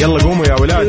[0.00, 0.86] يلا قوموا يا ولاد.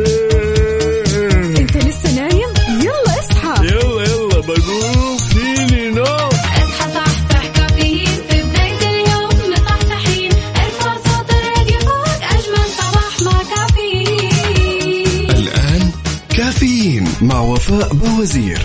[1.59, 2.50] انت لسه نايم؟
[2.82, 3.66] يلا اصحى.
[3.66, 5.17] يلا يلا بقوم.
[5.17, 9.30] فيني نو اصحى صحصح كافيين في بداية اليوم.
[9.52, 12.21] مصحصحين ارفع صوت الراديو فوق.
[12.32, 15.30] أجمل صباح مع كافيين.
[15.32, 15.92] الآن
[16.38, 18.62] كافيين مع وفاء بوزير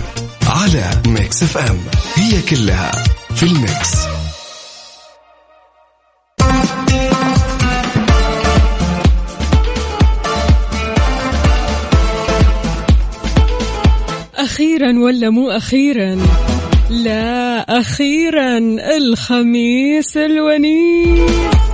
[0.47, 1.77] على Mix FM.
[2.15, 2.91] هي كلها
[3.35, 4.10] في ال Mix.
[14.91, 16.17] أخيرا ولا مو أخيرا؟
[16.89, 18.57] لا أخيرا
[18.97, 21.70] الخميس الونيس.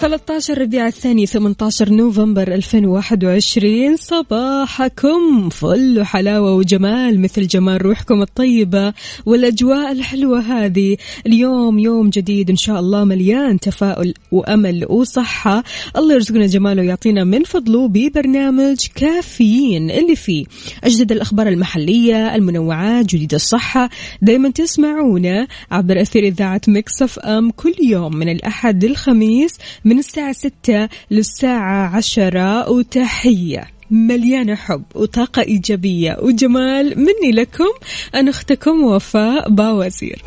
[0.00, 8.92] 13 ربيع الثاني 18 نوفمبر 2021 صباحكم فل وحلاوة وجمال مثل جمال روحكم الطيبة
[9.26, 10.96] والأجواء الحلوة هذه.
[11.26, 15.64] اليوم يوم جديد إن شاء الله مليان تفاؤل وأمل وصحة.
[15.96, 19.90] الله يرزقنا جماله ويعطينا من فضله ببرنامج كافيين.
[19.90, 20.44] اللي فيه
[20.84, 23.90] أجدد الأخبار المحلية المنوعات جديد الصحة.
[24.22, 29.58] دايما تسمعونا عبر أثير إذاعة Mix FM كل يوم من الأحد للخميس
[29.88, 36.16] من الساعة 6 للساعة 10 وتحية مليانة حب وطاقة إيجابية.
[36.22, 37.72] وجمال مني لكم
[38.14, 40.22] أنا أختكم وفاء باوزير.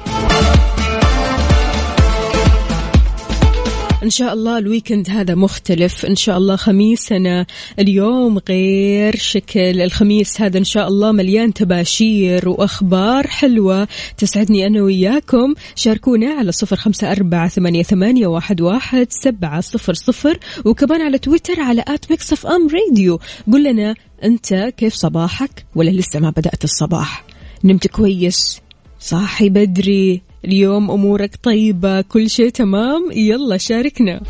[4.03, 6.05] إن شاء الله ال weekend هذا مختلف.
[6.05, 7.45] إن شاء الله خميسنا
[7.80, 9.81] اليوم غير شكل.
[9.81, 15.53] الخميس هذا إن شاء الله مليان تباشير وأخبار حلوة تسعدني أنا وياكم.
[15.75, 20.39] شاركونا على صفر خمسة أربعة ثمانية, ثمانية واحد, واحد سبعة صفر صفر.
[20.66, 23.20] وكمان على تويتر على at Mix FM Radio.
[23.53, 27.25] قل لنا أنت كيف صباحك؟ ولا لسه ما بدأت الصباح.
[27.63, 28.61] نمت كويس؟
[28.99, 34.22] صاحي بدري؟ اليوم أمورك طيبة كل شيء تمام يلا شاركنا.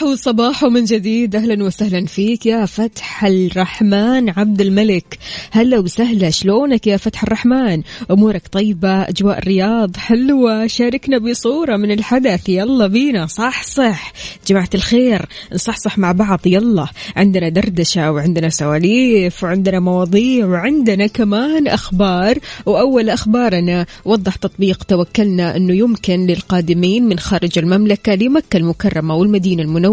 [0.00, 1.36] صباح وصباح من جديد.
[1.36, 5.18] أهلا وسهلا فيك يا فتح الرحمن عبد الملك.
[5.50, 12.48] هلا وسهلا شلونك يا فتح الرحمن؟ أمورك طيبة؟ أجواء الرياض حلوة؟ شاركنا بصورة من الحدث.
[12.48, 13.26] يلا بينا.
[13.26, 14.12] صح صح.
[14.46, 16.40] جماعة الخير نصحصح مع بعض.
[16.46, 16.86] يلا.
[17.16, 22.38] عندنا دردشة وعندنا سواليف وعندنا مواضيع وعندنا كمان أخبار.
[22.66, 29.90] وأول أخبارنا وضح تطبيق توكلنا أنه يمكن للقادمين من خارج المملكة لمكة المكرمة والمدينة المنورة.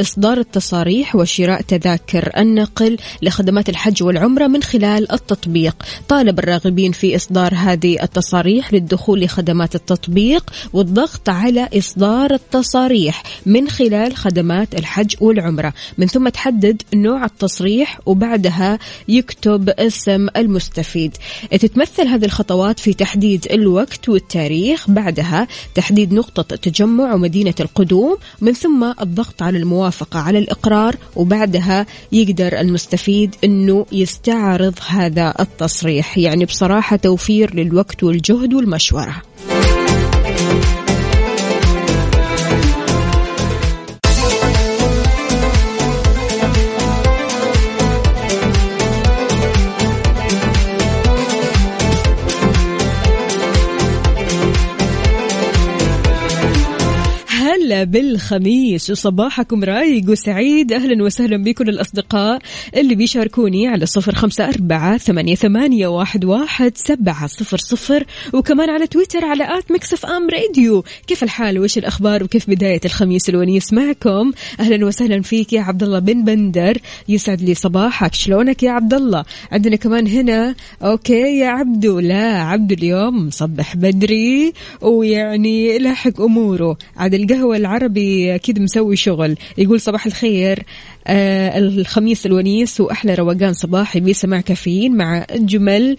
[0.00, 5.76] إصدار التصاريح وشراء تذاكر النقل لخدمات الحج والعمرة من خلال التطبيق.
[6.08, 14.16] طالب الراغبين في إصدار هذه التصاريح للدخول لخدمات التطبيق والضغط على إصدار التصاريح من خلال
[14.16, 15.72] خدمات الحج والعمرة.
[15.98, 18.78] من ثم تحدد نوع التصريح وبعدها
[19.08, 21.16] يكتب اسم المستفيد.
[21.50, 28.92] تتمثل هذه الخطوات في تحديد الوقت والتاريخ بعدها تحديد نقطة تجمع ومدينة القدوم من ثم
[29.00, 36.18] الضغط على الموافقة على الإقرار وبعدها يقدر المستفيد أنه يستعرض هذا التصريح.
[36.18, 39.22] يعني بصراحة توفير للوقت والجهد والمشورة.
[57.64, 58.90] هلا بالخميس.
[58.90, 60.72] وصباحكم رايق وسعيد.
[60.72, 62.38] أهلا وسهلا بكل الأصدقاء
[62.76, 68.04] اللي بيشاركوني على صفر خمسة أربعة ثمانية, ثمانية واحد, واحد سبعة صفر صفر.
[68.32, 70.84] وكمان على تويتر على at Mix FM Radio.
[71.06, 75.98] كيف الحال؟ وإيش الأخبار؟ وكيف بداية الخميس الونيس معكم؟ أهلا وسهلا فيك يا عبد الله
[75.98, 76.78] بن بندر.
[77.08, 78.14] يسعد لي صباحك.
[78.14, 81.98] شلونك يا عبد الله؟ عندنا كمان هنا okay يا عبدو.
[81.98, 84.52] لا عبدو اليوم مصبح بدري.
[84.80, 86.78] ويعني لاحق أموره.
[86.96, 89.36] عاد القهوة العربي أكيد مسوي شغل.
[89.58, 90.62] يقول صباح الخير.
[91.06, 95.96] آه الخميس الونيس وأحلى روقان صباحي بسماع كافيين مع أجمل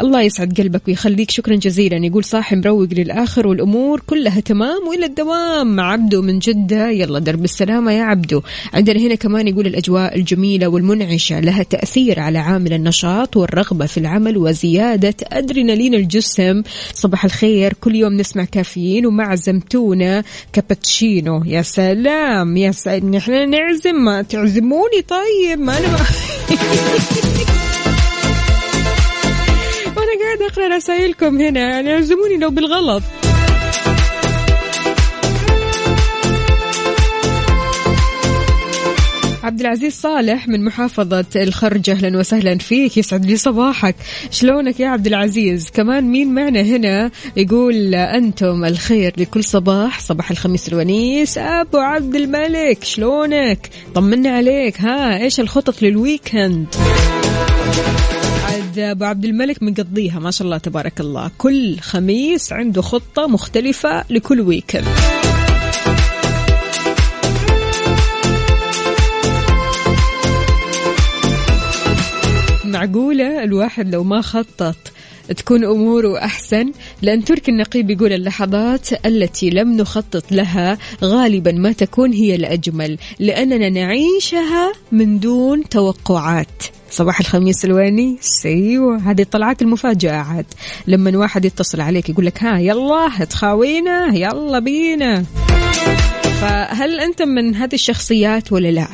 [0.00, 1.30] الله يسعد قلبك ويخليك.
[1.30, 2.06] شكرا جزيلا.
[2.06, 5.76] يقول صاحي مروق للآخر والأمور كلها تمام وإلى الدوام.
[5.76, 6.90] مع عبدو من جدة.
[6.90, 8.42] يلا درب السلامة يا عبدو.
[8.74, 11.40] عندنا هنا كمان يقول الأجواء الجميلة والمنعشة.
[11.40, 16.62] لها تأثير على عامل النشاط والرغبة في العمل وزيادة أدرينالين الجسم.
[16.94, 17.72] صباح الخير.
[17.80, 21.42] كل يوم نسمع كافيين ومع زمتونة كابتشينو.
[21.44, 22.56] يا سلام.
[22.56, 23.14] يا سلام.
[23.14, 24.22] إحنا نعزم.
[24.36, 25.98] تعزموني طيب ما أنا ما
[29.96, 33.02] وأنا قاعد أقرأ رسائلكم هنا يعني أعزموني لو بالغلط.
[39.46, 42.96] عبد العزيز صالح من محافظة الخرج أهلا وسهلا فيك.
[42.96, 43.94] يسعد لي صباحك.
[44.30, 50.68] شلونك يا عبد العزيز كمان مين معنا هنا يقول أنتم الخير لكل صباح صباح الخميس
[50.68, 51.38] الونيس.
[51.38, 54.80] أبو عبد الملك شلونك؟ طمنا عليك.
[54.80, 56.66] ها إيش الخطط لل weekend
[58.44, 61.30] عاد أبو عبد الملك مقضيها ما شاء الله تبارك الله.
[61.38, 64.86] كل خميس عنده خطة مختلفة لكل weekend
[72.76, 74.76] معقولة؟ الواحد لو ما خطط
[75.36, 76.72] تكون أموره أحسن.
[77.02, 83.68] لأن تركي النقيب يقول اللحظات التي لم نخطط لها غالبا ما تكون هي الأجمل لأننا
[83.68, 86.62] نعيشها من دون توقعات.
[86.90, 90.46] صباح الخميس الواني أيوه هذه طلعات المفاجأة عاد.
[90.86, 95.24] لما واحد يتصل عليك يقول لك ها يلا تخاوينا يلا بينا.
[96.40, 98.88] فهل أنت من هذه الشخصيات ولا لا؟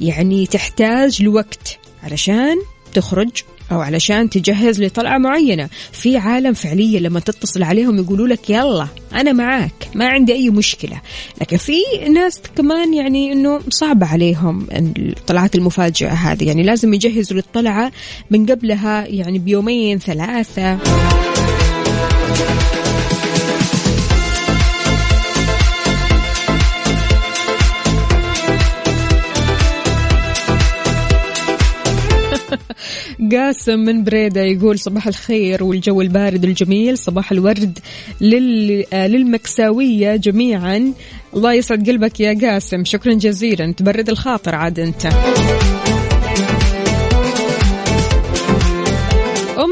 [0.00, 2.56] يعني تحتاج لوقت علشان
[2.94, 3.30] تخرج
[3.72, 5.68] أو علشان تجهز لطلعة معينة.
[5.92, 11.00] في عالم فعليا لما تتصل عليهم يقولوا لك يلا أنا معاك ما عندي أي مشكلة.
[11.40, 11.78] لكن في
[12.12, 16.44] ناس كمان يعني أنه صعب عليهم الطلعات المفاجئة هذه.
[16.44, 17.92] يعني لازم يجهزوا للطلعة
[18.30, 20.78] من قبلها يعني بيومين ثلاثة.
[33.32, 37.78] قاسم من بريدة يقول صباح الخير والجو البارد الجميل صباح الورد
[38.20, 38.84] لل...
[38.92, 40.92] آه، للمكساوية جميعا.
[41.36, 42.84] الله يسعد قلبك يا قاسم.
[42.84, 43.72] شكرا جزيلا.
[43.72, 45.08] تبرد الخاطر عاد أنت.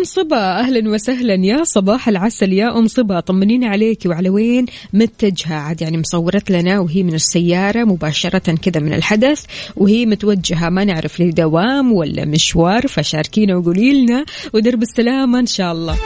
[0.06, 1.34] صبا أهلا وسهلا.
[1.34, 5.54] يا صباح العسل يا أم صبا طمنينا عليك وعلى وين؟ متجهة.
[5.54, 9.44] عاد يعني مصورت لنا وهي من السيارة مباشرة كذا من الحدث
[9.76, 10.68] وهي متوجهة.
[10.68, 14.24] ما نعرف لدوام ولا مشوار فشاركينا وقولي لنا.
[14.54, 15.96] ودرب السلامة إن شاء الله.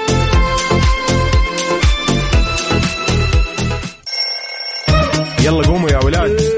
[5.44, 6.49] يلا قوموا يا ولاد.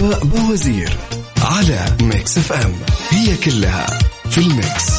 [0.00, 0.96] وفاء بوزير
[1.42, 2.72] على Mix FM.
[3.10, 3.86] هي كلها
[4.30, 4.90] في ال Mix.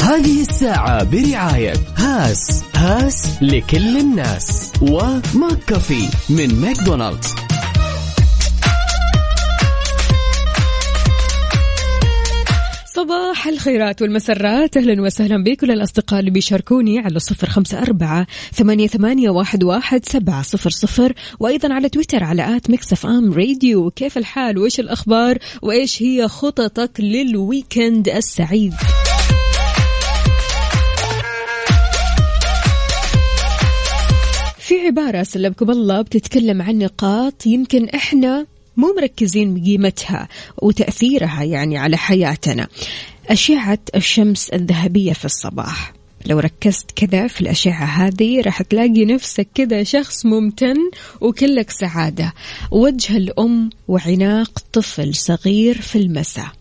[0.00, 4.72] هذه الساعة برعاية هاس هاس لكل الناس.
[4.80, 7.34] و McCafé من ماكدونالدز.
[13.06, 14.76] صباح الخيرات والمسرات.
[14.76, 20.42] أهلا وسهلا بكل الأصدقاء اللي بيشاركوني على صفر خمسة أربعة ثمانية, ثمانية واحد, واحد سبعة
[20.42, 21.12] صفر صفر.
[21.40, 23.90] وأيضا على تويتر على @ Mix FM Radio.
[23.90, 28.74] كيف الحال؟ وإيش الأخبار؟ وإيش هي خططك لل weekend السعيد؟
[34.58, 40.28] في عبارة سلمكم الله بتتكلم عن نقاط يمكن إحنا مو مركزين بقيمتها
[40.62, 42.68] وتأثيرها يعني على حياتنا.
[43.28, 45.92] أشعة الشمس الذهبية في الصباح.
[46.26, 50.76] لو ركزت كذا في الأشعة هذه راح تلاقي نفسك كذا شخص ممتن
[51.20, 52.32] وكلك سعادة.
[52.70, 56.52] وجه الأم وعناق طفل صغير في المساء.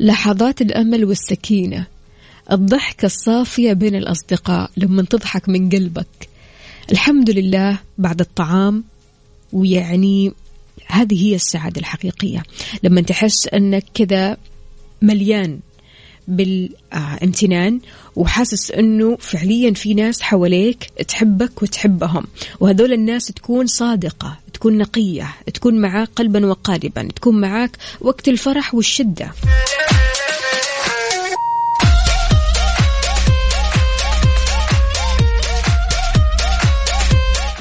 [0.00, 1.86] لحظات الأمل والسكينة.
[2.52, 6.28] الضحكة الصافية بين الأصدقاء لما تضحك من قلبك.
[6.92, 8.84] الحمد لله بعد الطعام
[9.52, 10.32] ويعني
[10.88, 12.42] هذه هي السعادة الحقيقية.
[12.82, 14.36] لما تحس أنك كذا
[15.02, 15.60] مليان
[16.28, 17.80] بالامتنان
[18.16, 22.24] وحاسس أنه فعليا في ناس حواليك تحبك وتحبهم
[22.60, 29.32] وهذول الناس تكون صادقة تكون نقية تكون معاك قلبا وقالبا تكون معاك وقت الفرح والشدة.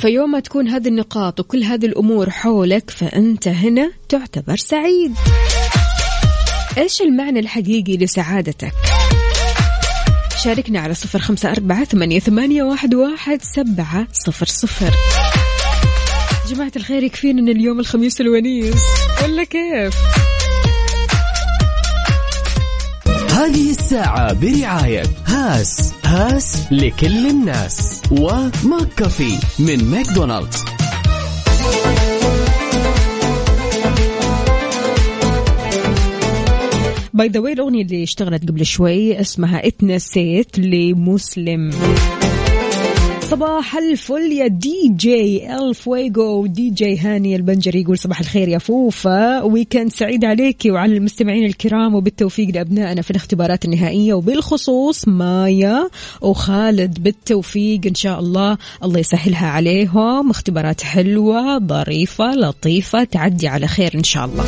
[0.01, 5.13] فيوم ما تكون هذه النقاط وكل هذه الأمور حولك فأنت هنا تعتبر سعيد
[6.77, 8.74] إيش المعنى الحقيقي لسعادتك؟
[10.44, 12.20] شاركنا على صفر خمسة أربعة ثمانية,
[12.63, 14.94] واحد, سبعة صفر صفر
[16.50, 18.84] جماعة الخير يكفينا أن اليوم الخميس الونيس
[19.24, 19.96] ولا كيف؟
[23.32, 28.02] هذه الساعة برعاية هاس هاس لكل الناس.
[28.12, 30.66] و McCafé من ماكدونالدز.
[37.13, 41.72] by the way الأغنية اللي اشتغلت قبل شوي اسمها اتنسيت لمسلم.
[43.31, 49.41] صباح الفل يا دي جي الفويجو دي جي هاني البنجري يقول صباح الخير يا فوفا.
[49.41, 54.13] weekend سعيد عليك وعلى المستمعين الكرام وبالتوفيق لأبنائنا في الاختبارات النهائية.
[54.13, 55.89] وبالخصوص مايا
[56.22, 58.57] وخالد بالتوفيق إن شاء الله.
[58.84, 60.29] الله يسهلها عليهم.
[60.29, 64.46] اختبارات حلوة ظريفة لطيفة تعدي على خير إن شاء الله.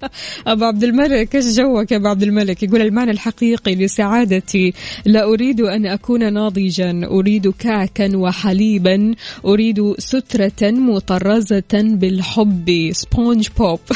[0.46, 4.72] ابو عبد الملك إيش جوك يا أبو عبد الملك؟ يقول المعنى الحقيقي لسعادتي
[5.04, 9.14] لا أريد أن أكون ناضجا أريد كعكا وحليبا
[9.44, 12.90] أريد سترة مطرزة بالحب.
[12.92, 13.80] سبونج بوب.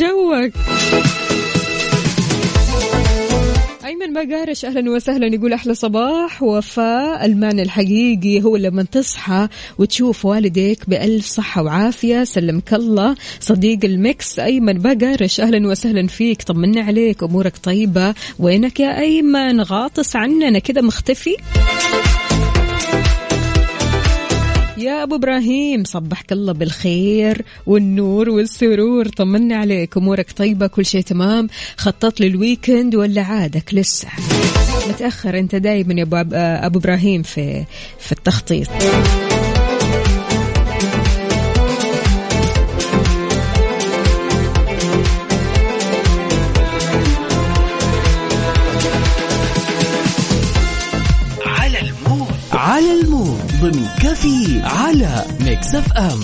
[0.00, 0.52] جوك.
[4.04, 5.34] أيمن بقارش أهلا وسهلا.
[5.34, 12.24] يقول أحلى صباح وفاء المعنى الحقيقي هو لما تصحى وتشوف والديك بألف صحة وعافية.
[12.24, 13.16] سلمك الله.
[13.40, 16.42] صديق ال Mix أيمن بقارش أهلا وسهلا فيك.
[16.42, 18.14] طمنا عليك أمورك طيبة.
[18.38, 21.36] وينك يا أيمن؟ غاطس عننا كذا مختفي.
[24.78, 29.08] يا أبو إبراهيم صبحك الله بالخير والنور والسرور.
[29.08, 31.48] طمنا عليك أمورك طيبة كل شيء تمام.
[31.76, 34.08] خطط لل weekend ولا عادك لسه؟
[34.88, 37.64] متأخر أنت دايما يا أبو أبو إبراهيم في
[37.98, 38.68] في التخطيط.
[52.52, 53.23] على ال mood.
[53.64, 56.20] ضمن كفي على Mix FM.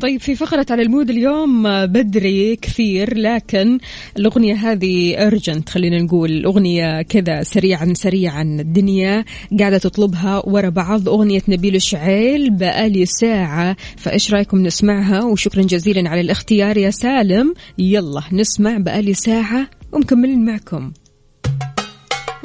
[0.00, 3.78] طيب في فقرة على المود اليوم آه، بدري كثير لكن
[4.16, 8.42] الأغنية هذه أرجنت خلينا نقول الأغنية كذا سريعا سريعا.
[8.42, 9.24] الدنيا
[9.58, 11.08] قاعدة تطلبها ورا بعض.
[11.08, 13.76] أغنية نبيل شعيل بقالي ساعة.
[13.96, 17.54] فإيش رأيكم نسمعها؟ وشكرا جزيلا على الاختيار يا سالم.
[17.78, 20.92] يلا نسمع بقالي ساعة ومكملين معكم.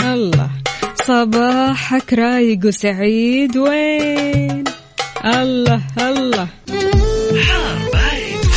[0.01, 0.49] الله
[0.95, 3.57] صباحك رايق وسعيد.
[3.57, 4.63] وين؟
[5.25, 6.47] الله الله.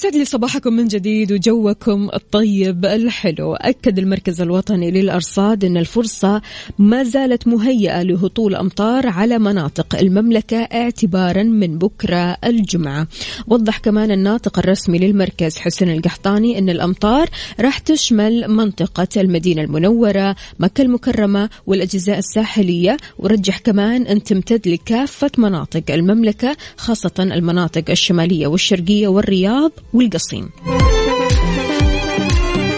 [0.00, 3.54] يسعد لي صباحكم من جديد وجوكم الطيب الحلو.
[3.54, 6.42] أكد المركز الوطني للأرصاد أن الفرصة
[6.78, 13.06] ما زالت مهيئة لهطول أمطار على مناطق المملكة اعتبارا من بكرة الجمعة.
[13.46, 17.28] وضح كمان الناطق الرسمي للمركز حسن القحطاني أن الأمطار
[17.60, 22.96] راح تشمل منطقة المدينة المنورة مكة المكرمة والأجزاء الساحلية.
[23.18, 30.50] ورجح كمان أن تمتد لكافة مناطق المملكة خاصة المناطق الشمالية والشرقية والرياض والقصيم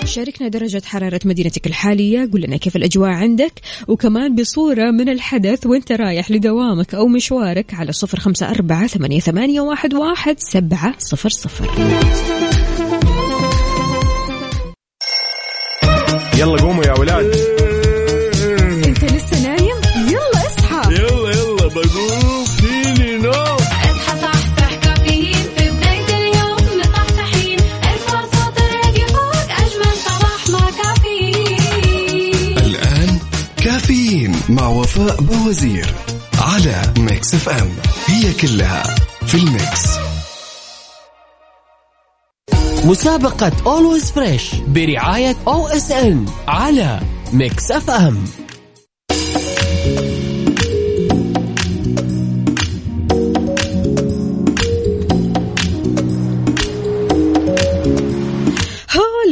[0.04, 2.28] شاركنا درجة حرارة مدينتك الحالية.
[2.32, 3.52] قول لنا كيف الأجواء عندك؟
[3.88, 9.60] وكمان بصورة من الحدث وانت رايح لدوامك أو مشوارك على صفر خمسة أربعة ثمانية, ثمانية
[9.60, 11.70] واحد, واحد سبعة صفر صفر.
[16.38, 17.51] يلا قوموا يا ولاد.
[34.52, 35.94] مع وفاء بوزير
[36.38, 37.70] على Mix FM.
[38.06, 38.82] هي كلها
[39.26, 39.82] في ال mix.
[42.84, 47.00] مسابقة Always Fresh برعاية OSN على
[47.32, 48.24] Mix FM.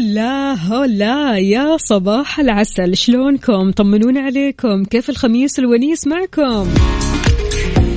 [0.00, 2.96] هلا هلا يا صباح العسل.
[2.96, 4.84] شلونكم؟ طمنونا عليكم.
[4.84, 6.68] كيف الخميس الونيس معكم؟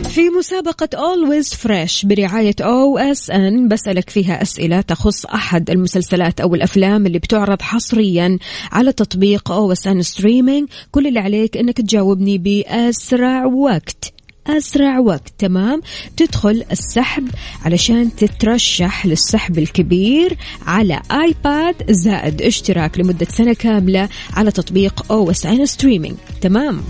[0.09, 7.19] في مسابقة Always Fresh برعاية OSN بسألك فيها أسئلة تخص أحد المسلسلات أو الأفلام اللي
[7.19, 8.37] بتعرض حصريا
[8.71, 10.65] على تطبيق OSN Streaming.
[10.91, 14.22] كل اللي عليك أنك تجاوبني بأسرع وقت.
[14.47, 15.81] أسرع وقت تمام؟
[16.17, 17.27] تدخل السحب
[17.65, 26.15] علشان تترشح للسحب الكبير على iPad زائد اشتراك لمدة سنة كاملة على تطبيق OSN Streaming
[26.41, 26.81] تمام؟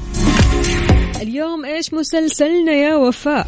[1.21, 3.47] اليوم إيش مسلسلنا يا وفاء؟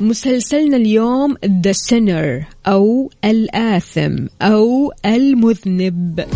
[0.00, 6.26] مسلسلنا اليوم The Sinner أو الآثم أو المذنب.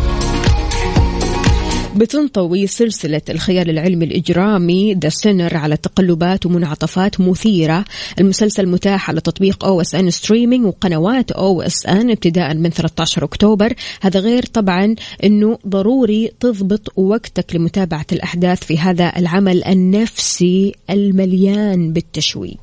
[1.96, 7.84] بتنطوي سلسلة الخيال العلمي الإجرامي The Sinner على تقلبات ومنعطفات مثيرة.
[8.20, 13.74] المسلسل متاح على تطبيق OSN Streaming وقنوات OSN ابتداء من 13 أكتوبر.
[14.00, 14.94] هذا غير طبعا
[15.24, 22.60] إنه ضروري تضبط وقتك لمتابعة الأحداث في هذا العمل النفسي المليان بالتشويق.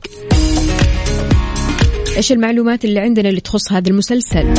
[2.18, 4.54] إيش المعلومات اللي عندنا اللي تخص هذا المسلسل؟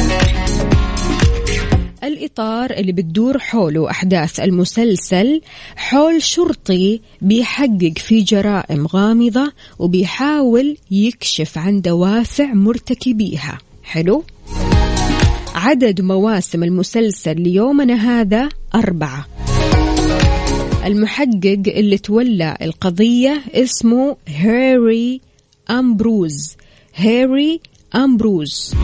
[2.05, 5.41] الإطار اللي بتدور حوله أحداث المسلسل
[5.77, 13.59] حول شرطي بيحقق في جرائم غامضة وبيحاول يكشف عن دوافع مرتكبيها.
[13.83, 14.25] حلو؟
[15.55, 19.27] عدد مواسم المسلسل ليومنا هذا أربعة.
[20.85, 25.21] المحقق اللي تولى القضية اسمه هاري
[25.71, 26.57] أمبروز.
[26.95, 27.61] هاري
[27.95, 28.75] أمبروز.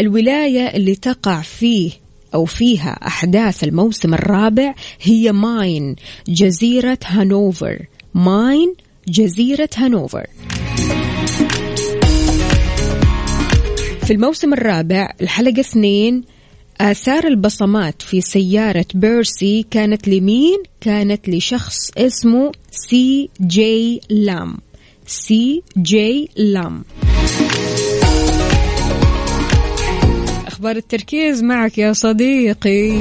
[0.00, 1.90] الولاية اللي تقع فيه
[2.34, 5.96] أو فيها أحداث الموسم الرابع هي ماين
[6.28, 7.86] جزيرة هانوفر.
[8.14, 8.74] ماين
[9.08, 10.26] جزيرة هانوفر.
[14.02, 16.24] في الموسم الرابع الحلقة اثنين
[16.80, 24.58] آثار البصمات في سيارة بيرسي كانت لمين؟ كانت لشخص اسمه سي جي لام.
[25.06, 26.84] سي جي لام.
[30.58, 33.00] أخبار التركيز معك يا صديقي.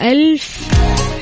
[0.00, 0.68] ألف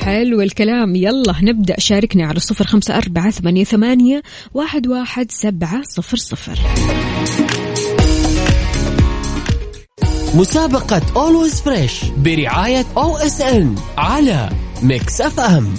[0.01, 0.95] حلو الكلام.
[0.95, 1.79] يلا نبدأ.
[1.79, 4.21] شاركني على صفر خمسة أربعة ثمانية, ثمانية
[4.53, 6.59] واحد, واحد سبعة صفر صفر.
[10.35, 14.49] مسابقة Always Fresh برعاية OSN على
[14.83, 15.73] Mix FM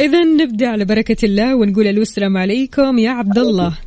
[0.00, 3.78] إذا نبدأ على بركة الله ونقول ألو السلام عليكم يا عبد الله.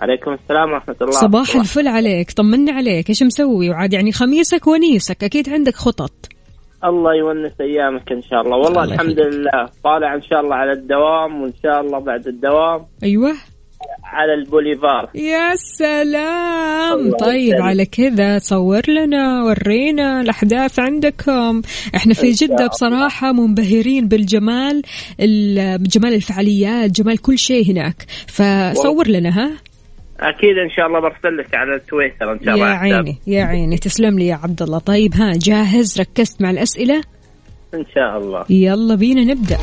[0.00, 1.12] عليكم السلام ورحمة الله.
[1.12, 6.12] صباح الفل عليك طمنا عليك إيش مسوي؟ وعاد يعني خميسك ونيسك أكيد عندك خطط.
[6.84, 8.56] الله يونس أيامك إن شاء الله.
[8.56, 9.20] والله الله الحمد.
[9.20, 12.86] لله طالع إن شاء الله على الدوام وإن شاء الله بعد الدوام.
[13.02, 13.32] أيوه.
[14.04, 15.10] على البوليفار.
[15.14, 17.10] يا سلام.
[17.16, 17.60] طيب يسلمك.
[17.60, 21.62] على كذا صور لنا ورينا الأحداث عندكم.
[21.94, 22.66] إحنا في الله.
[22.66, 24.82] بصراحة منبهرين بالجمال
[25.20, 28.06] ال- بجمال الفعاليات جمال كل شيء هناك.
[28.26, 29.50] فصور لنا ها؟
[30.20, 32.74] أكيد إن شاء الله برسل لك على تويتر إن شاء الله يا.
[32.74, 33.76] عيني يا عيني.
[33.78, 34.78] تسلم لي يا عبد الله.
[34.78, 37.02] طيب ها جاهز؟ ركزت مع الأسئلة؟
[37.74, 38.44] إن شاء الله.
[38.50, 39.58] يلا بينا نبدأ.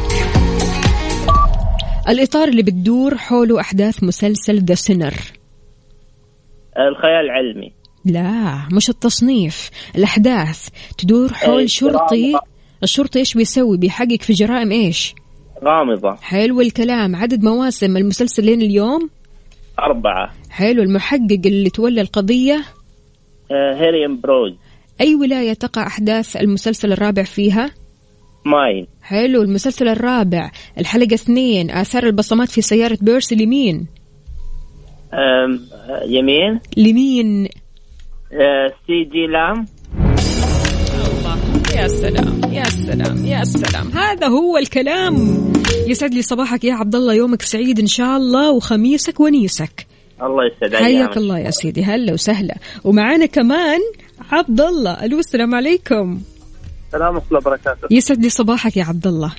[2.09, 5.13] الإطار اللي بتدور حوله أحداث مسلسل ذا سينر
[6.79, 7.71] الخيال العلمي.
[8.05, 10.67] لا مش التصنيف الأحداث.
[10.97, 12.33] تدور حول شرطي.
[12.83, 15.15] الشرطي إيش بيسوي؟ بيحقق في جرائم إيش؟
[15.63, 17.15] غامضة حلو الكلام.
[17.15, 19.09] عدد مواسم المسلسل لين اليوم؟
[19.79, 20.33] أربعة.
[20.49, 20.83] حلو.
[20.83, 22.63] المحقق اللي تولى القضية؟
[23.51, 24.53] آه، هاري أمبروز.
[25.01, 27.71] أي ولاية تقع أحداث المسلسل الرابع فيها؟
[28.45, 30.51] ماين حلو المسلسل الرابع.
[30.77, 33.87] الحلقة اثنين آثار البصمات في سيارة بيرسي لمين؟
[36.07, 36.59] يمين.
[36.77, 37.45] لمين؟
[38.33, 39.65] آه، سي جي لام.
[41.75, 43.91] يا سلام يا سلام يا سلام.
[43.91, 45.43] هذا هو الكلام.
[45.87, 49.87] يسعد لي صباحك يا عبد الله يومك سعيد إن شاء الله وخميسك ونيسك.
[50.21, 51.83] الله يسعد حياك الله يا سيدي.
[51.83, 52.55] هلا وسهلا.
[52.83, 53.79] ومعانا كمان
[54.31, 56.21] عبد الله ألو السلام عليكم.
[56.93, 57.87] السلام ورحمة الله وبركاته.
[57.91, 59.35] يسعد لي صباحك يا عبد الله.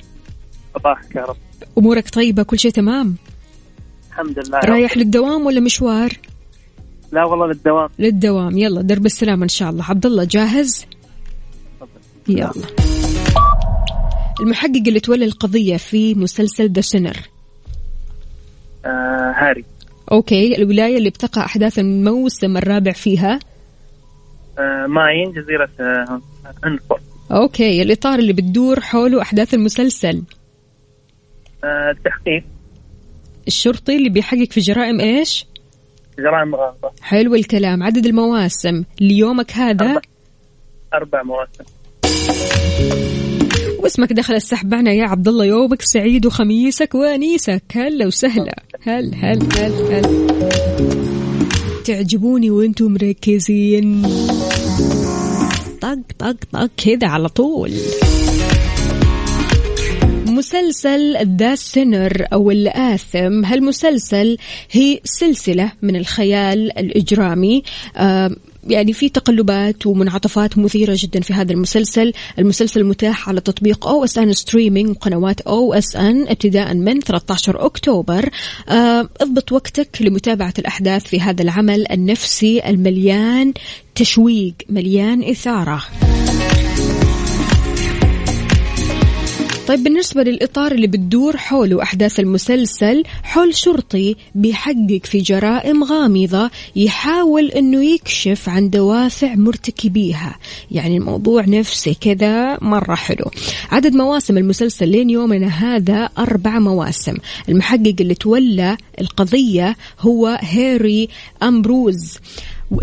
[0.75, 1.37] صباحك يا رب.
[1.77, 3.15] أمورك طيبة كل شيء تمام؟
[4.09, 6.19] الحمد لله رايح للدوام ولا مشوار؟
[7.11, 7.89] لا والله للدوام.
[7.99, 8.57] للدوام.
[8.57, 9.89] يلا درب السلامه إن شاء الله.
[9.89, 10.85] عبد الله جاهز؟
[12.27, 12.51] يلا.
[14.41, 17.17] المحقق اللي تولى القضية في مسلسل The Sinner
[18.85, 19.65] آه هاري.
[20.11, 20.57] Okay.
[20.57, 23.39] الولاية اللي بتقع أحداث الموسم الرابع فيها؟
[24.59, 26.99] آه ماين جزيرة هانوفر
[27.31, 30.23] أوكي الإطار اللي بتدور حوله أحداث المسلسل.
[31.63, 32.43] آه التحقيق.
[33.47, 35.45] الشرطي اللي بيحقق في جرائم إيش؟
[36.19, 37.83] جرائم غامضة حلو الكلام.
[37.83, 38.83] عدد المواسم.
[39.01, 40.01] ليومك هذا؟ أربع.
[40.93, 41.63] أربع مواسم.
[43.79, 45.45] واسمك دخل السحب معنا يا عبد الله.
[45.45, 48.63] يومك سعيد وخميسك ونيسك هلا وسهلا.
[48.81, 50.27] هل هل هل هل.
[51.83, 54.01] تعجبوني وأنتم مركزين.
[55.81, 57.71] طق طق طق كذا على طول.
[60.27, 64.37] مسلسل The Sinner أو الآثم هالمسلسل
[64.71, 67.63] هي سلسلة من الخيال الإجرامي؟
[68.67, 72.13] يعني في تقلبات ومنعطفات مثيرة جدا في هذا المسلسل.
[72.39, 78.29] المسلسل متاح على تطبيق OSN Streaming وقنوات OSN ابتداء من 13 أكتوبر.
[79.21, 83.53] اضبط وقتك لمتابعة الأحداث في هذا العمل النفسي المليان
[83.95, 85.83] تشويق مليان إثارة.
[89.67, 97.45] طيب بالنسبة للإطار اللي بتدور حوله أحداث المسلسل حول شرطي بيحقق في جرائم غامضة يحاول
[97.45, 100.35] أنه يكشف عن دوافع مرتكبيها.
[100.71, 103.25] يعني الموضوع نفسي كذا مرة حلو.
[103.71, 107.15] عدد مواسم المسلسل لين يومنا هذا أربع مواسم.
[107.49, 111.09] المحقق اللي تولى القضية هو هيري
[111.43, 112.17] أمبروز.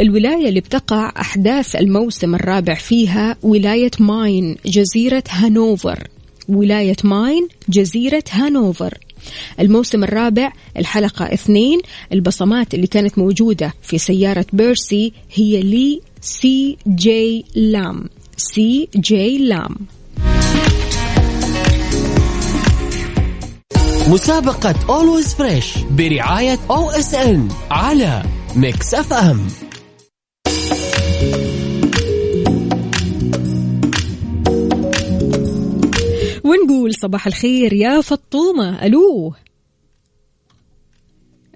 [0.01, 6.09] الولاية اللي بتقع أحداث الموسم الرابع فيها ولاية ماين جزيرة هانوفر.
[6.49, 8.99] ولاية ماين جزيرة هانوفر.
[9.61, 11.81] الموسم الرابع الحلقة اثنين
[12.13, 18.09] البصمات اللي كانت موجودة في سيارة بيرسي هي لي سي جي لام.
[18.37, 19.77] سي جي لام.
[24.09, 28.23] مسابقة Always Fresh برعاية OSN على
[28.57, 29.41] Mix FM
[36.53, 38.87] ونقول صباح الخير يا فطومة.
[38.87, 39.35] ألو.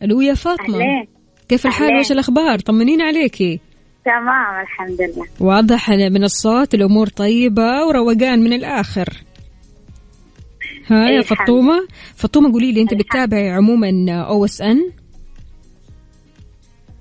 [0.03, 0.77] ألو يا فاطمة.
[0.77, 1.09] أهلين.
[1.49, 2.01] كيف الحال؟ أهلين.
[2.01, 3.61] وش الأخبار؟ طمنين عليكي
[4.05, 5.27] تمام الحمد لله.
[5.41, 9.09] واضح من الصوت الأمور طيبة وروقان من الآخر.
[10.87, 11.23] ها يا.
[11.23, 11.89] فطومة.
[12.17, 12.95] فطومة قولي لي أنت.
[12.95, 14.91] بتتابعي عموما أو إس إن؟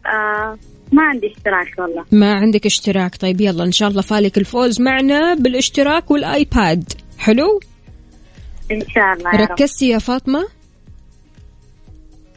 [0.06, 0.58] آه
[0.92, 2.06] ما عندي اشتراك والله.
[2.12, 3.16] ما عندك اشتراك.
[3.16, 6.94] طيب يلا إن شاء الله فالك الفوز معنا بالاشتراك والآيباد.
[7.18, 7.60] حلو؟
[8.72, 10.48] إن شاء الله يا ركزتي يا فاطمة؟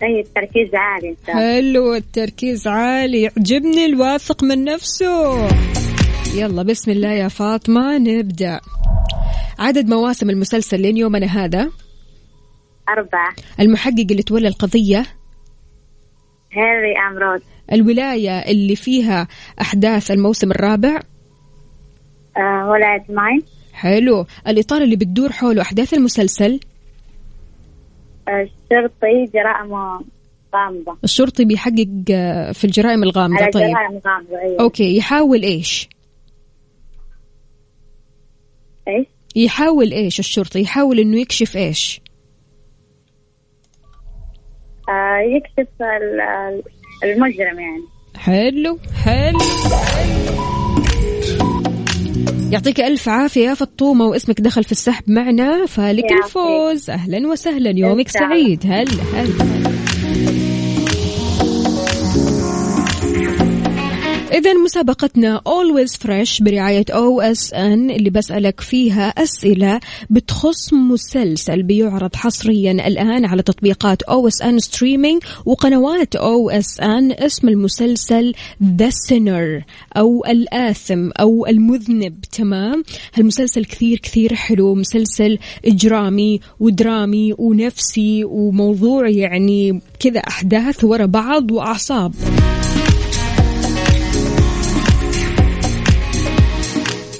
[0.00, 1.54] طيب تركيز عالي إن شاء الله.
[1.54, 3.22] حلو التركيز عالي.
[3.22, 5.48] يعجبني الواثق من نفسه.
[6.34, 8.60] يلا بسم الله يا فاطمة نبدأ.
[9.58, 11.70] عدد مواسم المسلسل لين يومنا هذا؟
[12.88, 13.34] أربعة.
[13.60, 15.06] المحقق اللي تولى القضية؟
[16.52, 17.42] هنري أمرود.
[17.72, 19.28] الولاية اللي فيها
[19.60, 21.00] أحداث الموسم الرابع؟
[22.36, 23.42] آه ولاية ماين.
[23.78, 24.26] حلو.
[24.48, 26.60] الإطار اللي بتدور حوله أحداث المسلسل؟
[28.28, 29.74] الشرطي جرائم
[30.54, 30.96] غامضة.
[31.04, 33.62] الشرطي بيحقق آه، في الجرائم الغامضة على طيب.
[33.70, 34.60] جرائم غامضة أيوة.
[34.60, 34.96] Okay.
[34.96, 35.88] يحاول إيش؟
[38.88, 42.00] إيش؟ يحاول إيش الشرطي؟ يحاول إنه يكشف إيش؟
[44.88, 46.62] آه يكشف ال- ال-
[47.12, 47.82] المجرم يعني.
[48.16, 48.78] حلو.
[49.04, 49.38] حلو.
[52.52, 56.24] يعطيك ألف عافية يا فطومة واسمك دخل في السحب معنا فالك يعطيك.
[56.24, 58.08] الفوز أهلا وسهلا يومك.
[58.08, 59.57] سعيد هلا هلا
[64.32, 67.54] إذا مسابقتنا Always Fresh برعاية OSN
[67.90, 77.22] اللي بسألك فيها أسئلة بتخص مسلسل بيعرض حصريا الآن على تطبيقات OSN Streaming وقنوات OSN
[77.22, 79.64] اسم المسلسل The Sinner
[79.96, 82.20] أو الآثم أو المذنب.
[82.32, 82.82] تمام؟
[83.14, 92.14] هالمسلسل كثير كثير حلو مسلسل إجرامي ودرامي ونفسي وموضوع يعني كذا أحداث ورا بعض وأعصاب.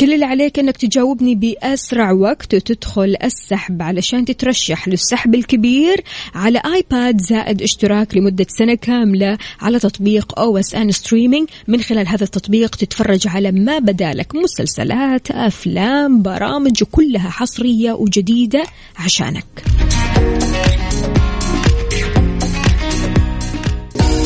[0.01, 7.21] كل اللي عليك إنك تجاوبني بأسرع وقت وتدخل السحب علشان تترشح للسحب الكبير على iPad
[7.21, 11.49] زائد اشتراك لمدة سنة كاملة على تطبيق OSN Streaming.
[11.69, 18.65] من خلال هذا التطبيق تتفرج على ما بدالك مسلسلات أفلام برامج وكلها حصرية وجديدة
[18.97, 19.65] عشانك.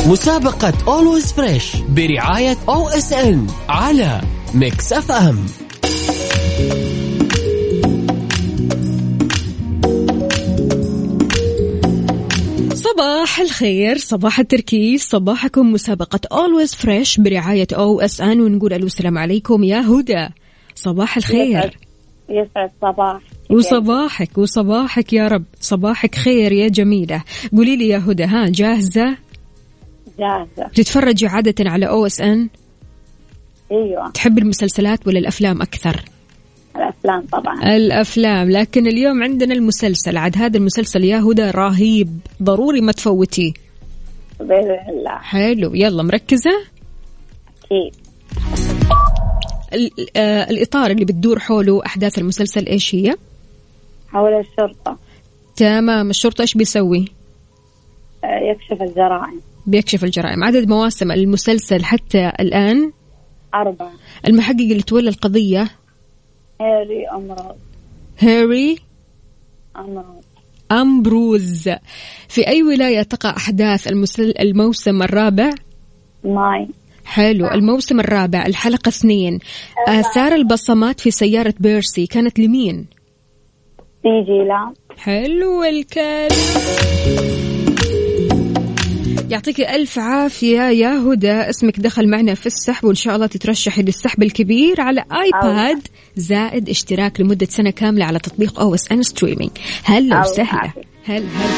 [0.07, 4.21] مسابقة Always Fresh برعاية OSN على
[4.55, 5.62] Mix FM.
[12.83, 19.81] صباح الخير صباح التركيز صباحكم مسابقة Always Fresh برعاية OSN ونقول ألو السلام عليكم يا
[19.81, 20.29] هدى.
[20.75, 21.79] صباح الخير.
[22.29, 23.21] يسعد صباح.
[23.51, 25.45] وصباحك وصباحك يا رب.
[25.61, 27.25] صباحك خير يا جميلة.
[27.57, 29.17] قولي لي يا هدى ها جاهزة؟
[30.19, 30.69] جاهزة.
[30.75, 32.49] تتفرجي عادة على OSN
[33.73, 34.11] أيوة.
[34.11, 36.05] تحب المسلسلات ولا الأفلام أكثر؟
[36.77, 37.77] الأفلام طبعا.
[37.77, 38.51] الأفلام.
[38.51, 40.17] لكن اليوم عندنا المسلسل.
[40.17, 42.19] عاد هذا المسلسل يا هدى رهيب.
[42.43, 43.53] ضروري ما تفوتيه.
[44.41, 45.19] بإذن الله.
[45.19, 45.75] حلو.
[45.75, 46.51] يلا مركزة؟
[47.65, 47.95] أكيد.
[49.73, 53.15] ال- آه، الإطار اللي بتدور حوله أحداث المسلسل إيش هي؟
[54.09, 54.99] حول الشرطة.
[55.57, 56.11] تمام.
[56.11, 57.05] الشرطة إيش بيسوي؟
[58.25, 59.41] آه، يكشف الجرائم.
[59.67, 60.45] بيكشف الجرائم.
[60.45, 62.93] عدد مواسم المسلسل حتى الآن؟
[63.55, 63.91] أربعة.
[64.29, 65.69] المحقق اللي تولى القضية
[66.61, 67.57] هاري أمراض.
[68.19, 68.79] هاري
[69.77, 70.25] أمراض.
[70.73, 71.71] أمبروز.
[72.29, 74.35] في أي ولاية تقع أحداث المسل...
[74.41, 75.51] الموسم الرابع؟
[76.25, 76.69] ماين.
[77.05, 77.47] حلو.
[77.47, 79.39] الموسم الرابع الحلقة اثنين.
[79.89, 82.87] آثار البصمات في سيارة بيرسي كانت لمين؟
[84.03, 84.49] سي جي.
[84.49, 87.52] لام حلو الكلام.
[89.33, 91.33] يعطيك ألف عافية يا هدى.
[91.33, 97.21] اسمك دخل معنا في السحب وإن شاء الله تترشحي للسحب الكبير على iPad زائد اشتراك
[97.21, 99.51] لمدة سنة كاملة على تطبيق OSN Streaming.
[99.85, 100.43] هلا وسهلا.
[100.43, 100.85] يعافيك.
[101.05, 101.51] هل هل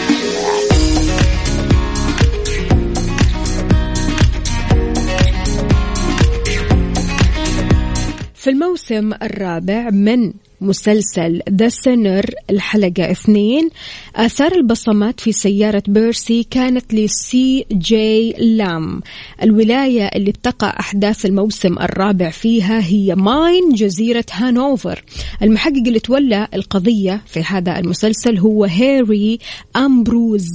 [8.34, 13.70] في الموسم الرابع من مسلسل The Sinner الحلقة اثنين.
[14.16, 19.00] آثار البصمات في سيارة بيرسي كانت لسي جي لام
[19.42, 25.04] الولاية اللي بتقع أحداث الموسم الرابع فيها هي ماين جزيرة هانوفر.
[25.42, 29.38] المحقق اللي تولى القضية في هذا المسلسل هو هاري
[29.76, 30.48] أمبروز.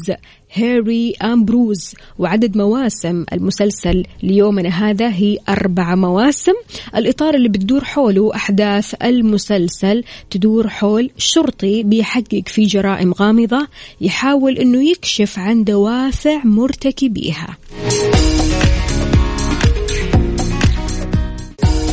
[0.53, 6.53] هاري أمبروز وعدد مواسم المسلسل ليومنا هذا هي أربع مواسم.
[6.95, 13.67] الإطار اللي بتدور حوله أحداث المسلسل تدور حول شرطي بيحقق في جرائم غامضة
[14.01, 17.57] يحاول أنه يكشف عن دوافع مرتكبيها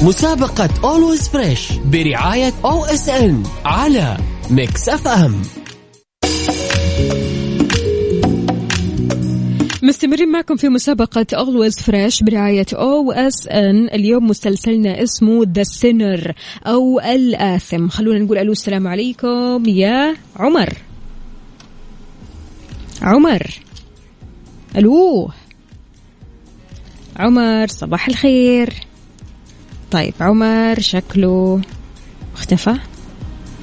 [0.03, 4.17] مسابقة Always Fresh برعاية OSN على
[4.51, 5.43] Mix FM
[9.87, 16.33] مستمرين معكم في مسابقة Always Fresh برعاية OSN اليوم مسلسلنا اسمه The Sinner
[16.67, 17.89] أو الآثم.
[17.89, 19.63] خلونا نقول ألو السلام عليكم.
[19.69, 20.73] يا عمر.
[23.03, 23.61] عمر.
[24.77, 25.31] ألو.
[27.17, 28.75] عمر صباح الخير.
[29.91, 31.61] طيب عمر شكله
[32.35, 32.75] اختفى؟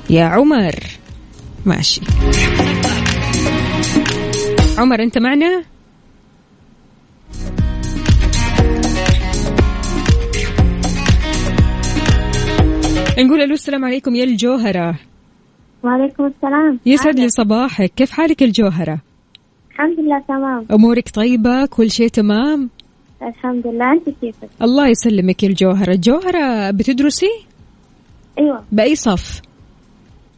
[0.09, 0.75] يا عمر.
[1.65, 2.01] ماشي.
[4.77, 5.72] عمر أنت معنا؟
[13.19, 15.00] نقول ألو السلام عليكم يا الجوهرة.
[15.84, 16.80] وعليكم السلام.
[16.86, 17.19] يسعد.
[17.19, 17.91] لي صباحك.
[17.96, 19.00] كيف حالك الجوهرة؟
[19.72, 20.65] الحمد لله تمام.
[20.72, 22.69] أمورك طيبة؟ كل شيء تمام؟
[23.22, 23.91] الحمد لله.
[23.91, 25.91] أنت كيفك؟ الله يسلمك يا الجوهرة.
[25.91, 27.32] الجوهرة بتدرسي؟
[28.39, 28.63] أيوة.
[28.72, 29.41] بأي صف؟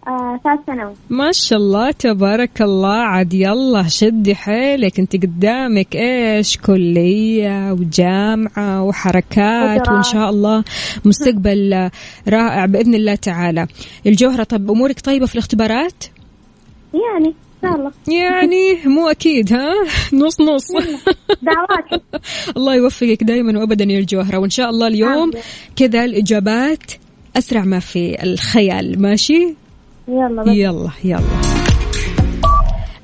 [0.07, 0.93] آه ثالث ثانوي.
[1.09, 4.99] ما شاء الله تبارك الله عاد يلا شدي حيلك.
[4.99, 9.93] انت قدامك إيش؟ كلية وجامعة وحركات ودراسة.
[9.93, 10.63] وإن شاء الله
[11.05, 11.89] مستقبل
[12.27, 13.67] رائع بإذن الله تعالى.
[14.05, 16.03] الجوهرة طب أمورك طيبة في الاختبارات؟
[16.93, 17.91] يعني الله.
[18.07, 19.73] يعني مو أكيد ها؟
[20.13, 20.71] نص نص.
[21.41, 22.03] دعواتك.
[22.57, 24.37] الله يوفقك دائما وابدا يا الجوهرة.
[24.37, 25.31] وإن شاء الله اليوم.
[25.75, 26.91] كذا الإجابات
[27.37, 29.01] أسرع ما في الخيال.
[29.01, 29.64] ماشي؟
[30.07, 30.47] يلا بس.
[30.47, 31.41] يلا يلا.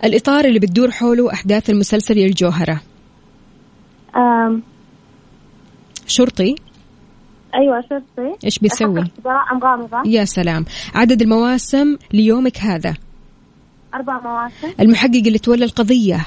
[0.04, 2.82] الإطار اللي بتدور حوله أحداث المسلسل يا الجوهره
[4.16, 4.62] آم.
[6.08, 6.56] شرطي؟
[7.56, 8.36] أيوة شرطي.
[8.46, 10.66] إيش بيسوي؟ جرائم غامضة؟ يا سلام.
[10.96, 12.94] عدد المواسم ليومك هذا؟
[13.94, 14.74] أربع مواسم.
[14.80, 16.26] المحقق اللي تولى القضية؟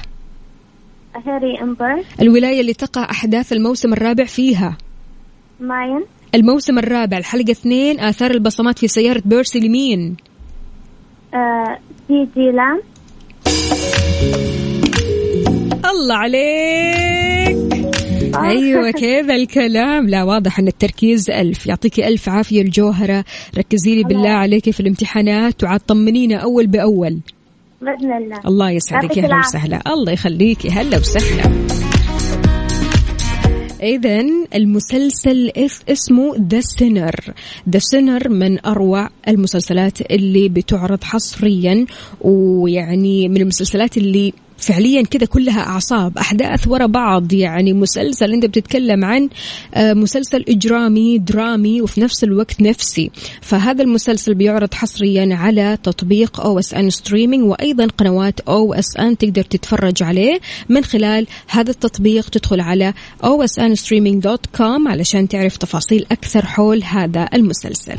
[1.27, 4.77] هاري أمبروز الولاية اللي تقع أحداث الموسم الرابع فيها؟
[5.59, 6.05] ماين.
[6.35, 10.17] الموسم الرابع الحلقة اثنين آثار البصمات في سيارة بيرسي لمين؟
[11.35, 12.81] آه سي جي لام.
[15.91, 17.85] الله عليك.
[18.35, 21.67] أيوه كذا الكلام؟ لا واضح إن التركيز ألف.
[21.67, 23.25] يعطيكي ألف عافية الجوهرة.
[23.57, 27.19] ركزي لي بالله عليك في الامتحانات وعاد طمنينا أول بأول.
[27.81, 28.39] بإذن الله.
[28.45, 29.17] الله يسعدك.
[29.17, 29.57] يا هلا العافية.
[29.57, 29.81] وسهلا.
[29.87, 31.84] الله يخليكي هلا وسهلا.
[33.83, 34.21] إذا
[34.55, 37.15] المسلسل اس- اسمه The Sinner
[37.69, 41.85] The Sinner من أروع المسلسلات اللي بتعرض حصريا
[42.21, 44.33] ويعني من المسلسلات اللي
[44.65, 49.29] فعليا كذا كلها أعصاب أحداث ورا بعض يعني مسلسل أنت بتتكلم عن
[49.73, 53.11] آه، مسلسل إجرامي درامي وفي نفس الوقت نفسي.
[53.41, 60.83] فهذا المسلسل بيعرض حصريا على تطبيق OSN Streaming وأيضا قنوات OSN تقدر تتفرج عليه من
[60.83, 62.29] خلال هذا التطبيق.
[62.29, 67.95] تدخل على osnstreaming.com علشان تعرف تفاصيل أكثر حول هذا المسلسل.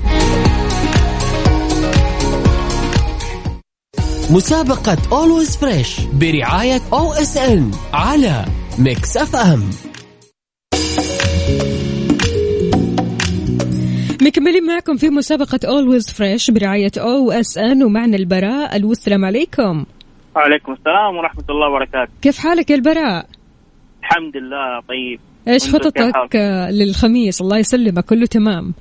[4.30, 8.44] مسابقة Always Fresh برعاية OSN على
[8.78, 9.60] Mix FM
[14.22, 19.84] مكملين معكم في مسابقة Always Fresh برعاية OSN ومعنا البراء ألو السلام عليكم.
[20.36, 22.12] وعليكم السلام ورحمة الله وبركاته.
[22.22, 23.26] كيف حالك يا البراء؟
[24.00, 25.20] الحمد لله طيب.
[25.48, 26.30] إيش خططك
[26.70, 28.74] للخميس؟ الله يسلمك كله تمام.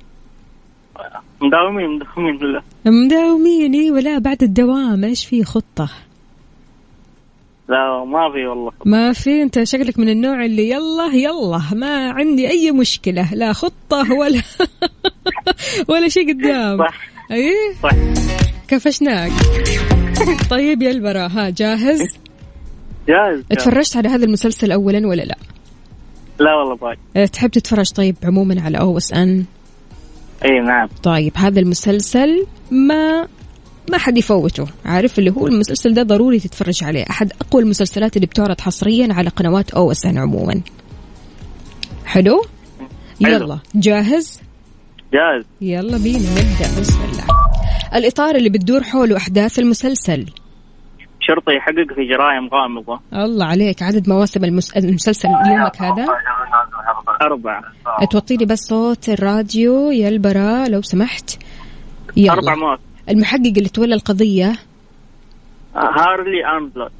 [1.42, 2.62] مداومين مداومين بالله.
[2.84, 5.88] مداومين إيه ولا بعد الدوام إيش في خطة؟
[7.68, 8.72] لا ما في والله.
[8.84, 14.12] ما في؟ أنت شكلك من النوع اللي يلا يلا ما عندي أي مشكلة لا خطة
[14.12, 14.42] ولا
[15.90, 16.78] ولا شيء قدام.
[16.78, 17.08] صح.
[17.30, 17.90] إيه صح.
[18.68, 19.32] كفشناك.
[20.50, 22.18] طيب يا البراء ها جاهز؟
[23.08, 23.42] جاهز.
[23.52, 25.36] اتفرجت على هذا المسلسل اولا ولا لا؟
[26.40, 29.44] لا والله باي أه، تحب تتفرج طيب عموما على OSN؟
[30.44, 30.88] اي نعم.
[31.02, 33.28] طيب هذا المسلسل ما
[33.90, 37.04] ما حد يفوته عارف؟ اللي هو المسلسل ده ضروري تتفرج عليه.
[37.10, 40.60] أحد أقوى المسلسلات اللي بتعرض حصريا على قنوات أو إس إن عموما.
[42.04, 42.44] حلو.
[43.20, 44.40] يلا جاهز؟
[45.12, 45.44] جاهز.
[45.60, 46.80] يلا بينا نبدأ.
[46.80, 47.24] بسم الله.
[47.94, 50.26] الإطار اللي بتدور حوله أحداث المسلسل.
[51.26, 53.00] شرطي يحقق في جرائم غامضة.
[53.12, 53.82] الله عليك.
[53.82, 54.76] عدد مواسم المس...
[54.76, 56.06] المسلسل يومك هذا؟
[57.22, 57.62] أربعة.
[58.10, 61.38] توطي لي بس صوت الراديو يا البراء لو سمحت.
[62.16, 62.32] يلا.
[62.32, 64.52] أربع مواسم المحقق اللي تولى القضية؟
[65.76, 66.92] هارلي أرمبلوت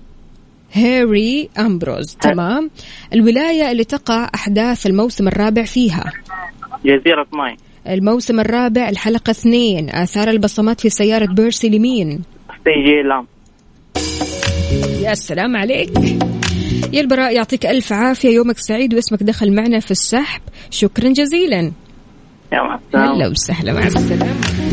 [0.72, 2.16] هاري أمبروز.
[2.20, 2.70] تمام.
[3.14, 6.12] الولاية اللي تقع أحداث الموسم الرابع فيها؟
[6.84, 7.56] جزيرة ماي.
[7.88, 9.90] الموسم الرابع الحلقة اثنين.
[9.90, 12.22] آثار البصمات في سيارة بيرسي لمين؟
[12.64, 13.26] سي جي لام.
[15.00, 15.90] يا سلام عليك.
[16.92, 18.28] يا البراء يعطيك ألف عافية.
[18.28, 20.40] يومك سعيد واسمك دخل معنا في السحب.
[20.70, 21.72] شكرا جزيلا.
[22.52, 24.65] يا هلا وسهلا مع السلامة.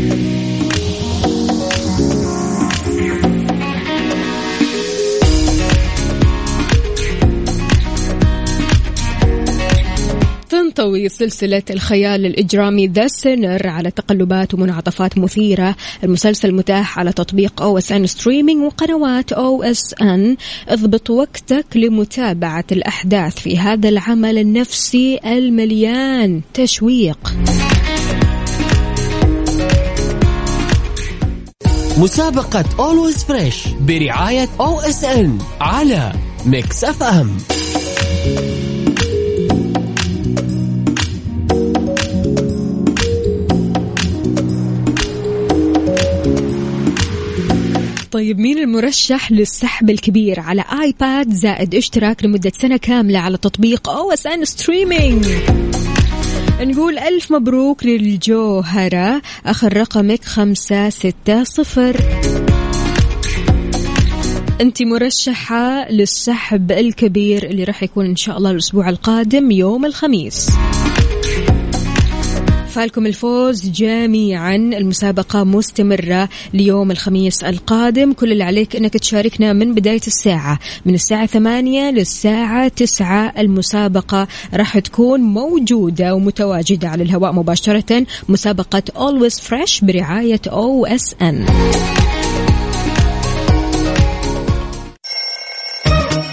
[10.74, 15.76] تنطوي سلسلة الخيال الإجرامي The Sinner على تقلبات ومنعطفات مثيرة.
[16.04, 20.36] المسلسل متاح على تطبيق OSN Streaming وقنوات OSN
[20.68, 27.34] اضبط وقتك لمتابعة الأحداث في هذا العمل النفسي المليان تشويق.
[31.98, 36.12] مسابقة Always Fresh برعاية OSN على
[36.46, 37.36] Mix FM
[48.14, 54.44] طيب مين المرشح للسحب الكبير؟ على iPad زائد اشتراك لمدة سنة كاملة على تطبيق OSN
[54.44, 55.26] Streaming.
[56.60, 59.22] نقول ألف مبروك للجوهرة.
[59.46, 62.00] آخر رقمك خمسة ستة صفر.
[64.60, 70.50] أنت مرشحة للسحب الكبير اللي راح يكون إن شاء الله الأسبوع القادم يوم الخميس.
[72.74, 74.56] فالكم الفوز جميعا.
[74.56, 78.12] المسابقة مستمرة ليوم الخميس القادم.
[78.12, 80.58] كل اللي عليك أنك تشاركنا من بداية الساعة.
[80.86, 88.06] من الساعة ثمانية للساعة تسعة المسابقة راح تكون موجودة ومتواجدة على الهواء مباشرة.
[88.28, 91.50] مسابقة Always Fresh برعاية OSN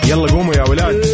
[0.08, 1.06] يلا قوموا يا ولاد.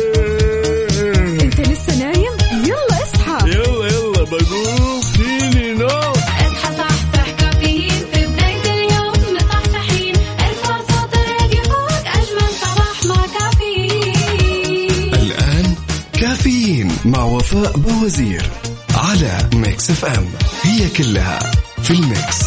[17.53, 18.49] وفاء بوزير
[18.95, 20.25] على Mix FM.
[20.63, 21.39] هي كلها
[21.81, 22.45] في ال Mix.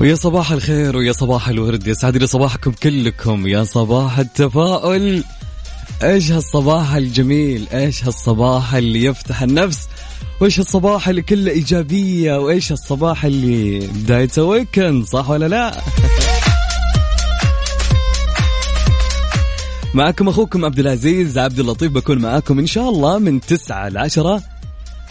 [0.00, 1.86] ويا صباح الخير ويا صباح الورد.
[1.86, 3.46] يسعد لي صباحكم كلكم.
[3.46, 5.24] يا صباح التفاؤل.
[6.02, 9.88] إيش هالصباح الجميل؟ إيش هالصباح اللي يفتح النفس
[10.40, 15.80] وإيش الصباح اللي كله إيجابية؟ وإيش الصباح اللي بداية ويكند صح ولا لا؟
[19.94, 24.42] معكم أخوكم عبد العزيز عبد اللطيف بكون معاكم إن شاء الله من تسعة ل 10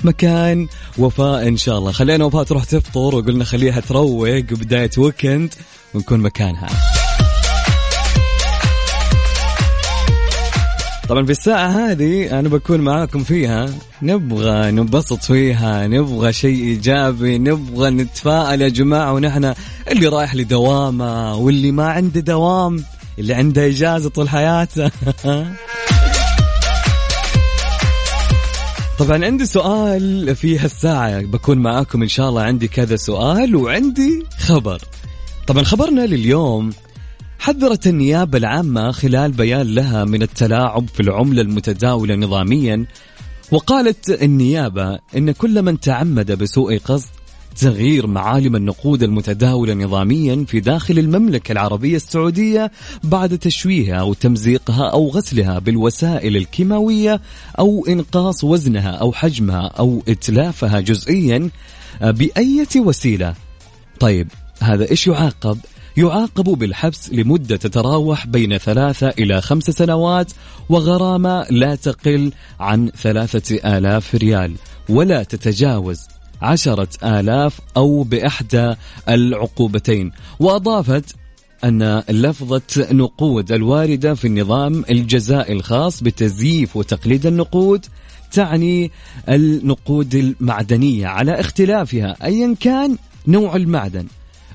[0.04, 1.92] مكان وفاء إن شاء الله.
[1.92, 5.54] خلينا وفاء تروح تفطر وقلنا خليها تروق بداية ويكند
[5.94, 6.99] ونكون مكانها.
[11.10, 13.70] طبعا في الساعة هذه أنا بكون معاكم فيها.
[14.02, 19.54] نبغى ننبسط فيها نبغى شيء إيجابي نبغى نتفائل يا جماعة ونحن
[19.92, 22.84] اللي رايح لدوامة واللي ما عنده دوام
[23.20, 24.92] اللي عنده إجازة طول حياته.
[29.00, 34.82] طبعا عندي سؤال في هالساعة بكون معاكم إن شاء الله عندي كذا سؤال وعندي خبر.
[35.48, 36.72] طبعا خبرنا لليوم
[37.40, 42.86] حذرت النيابة العامة خلال بيان لها من التلاعب في العملة المتداولة نظاميا
[43.52, 47.10] وقالت النيابة إن كل من تعمد بسوء قصد
[47.56, 52.72] تغيير معالم النقود المتداولة نظاميا في داخل المملكة العربية السعودية
[53.04, 57.22] بعد تشويهها أو تمزيقها أو غسلها بالوسائل الكيماوية
[57.60, 61.50] أو إنقاص وزنها أو حجمها أو إتلافها جزئيا
[62.02, 63.34] بأية وسيلة
[64.00, 64.28] طيب
[64.62, 65.58] هذا إيش يعاقب؟
[65.98, 70.32] يعاقب بالحبس لمدة تتراوح بين ثلاثة إلى خمس سنوات
[70.70, 74.54] وغرامة لا تقل عن ثلاثة آلاف ريال
[74.90, 76.00] ولا تتجاوز
[76.42, 78.76] عشرة آلاف أو بإحدى
[79.10, 80.12] العقوبتين.
[80.40, 81.16] وأضافت
[81.64, 87.86] أن لفظة نقود الواردة في النظام الجزائي الخاص بتزييف وتقليد النقود
[88.32, 88.92] تعني
[89.30, 94.08] النقود المعدنية على اختلافها أيا كان نوع المعدن.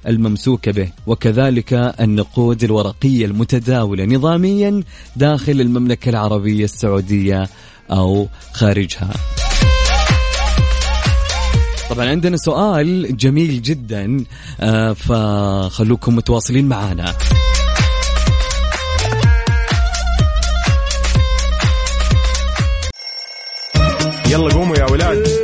[0.06, 0.88] الممسوكة به.
[1.06, 4.82] وكذلك النقود الورقية المتداولة نظاميا
[5.16, 7.48] داخل المملكة العربية السعودية
[7.90, 9.10] أو خارجها.
[11.90, 14.24] طبعا عندنا سؤال جميل جدا
[14.60, 17.14] آه، فخلوكم متواصلين معنا
[24.30, 25.43] يلا قوموا يا ولاد.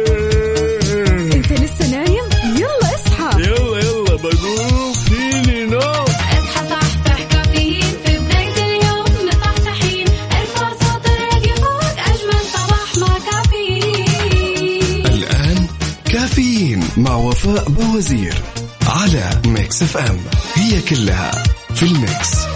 [17.40, 18.34] وفاء بوزير
[18.86, 20.16] على Mix FM.
[20.54, 21.30] هي كلها
[21.74, 22.46] في ال Mix.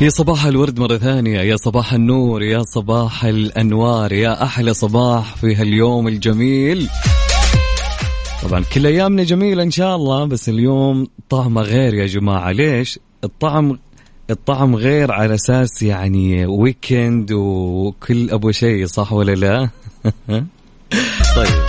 [0.00, 5.54] يا صباح الورد مرة ثانية يا صباح النور يا صباح الأنوار يا أحلى صباح في
[5.54, 6.88] هاليوم الجميل.
[8.42, 12.52] طبعا كل أيامنا جميلة إن شاء الله بس اليوم طعمه غير يا جماعة.
[12.52, 13.78] ليش؟ الطعم
[14.30, 19.68] الطعم غير على أساس يعني ويكند وكل أبو شيء صح ولا لا؟
[21.36, 21.64] طيب.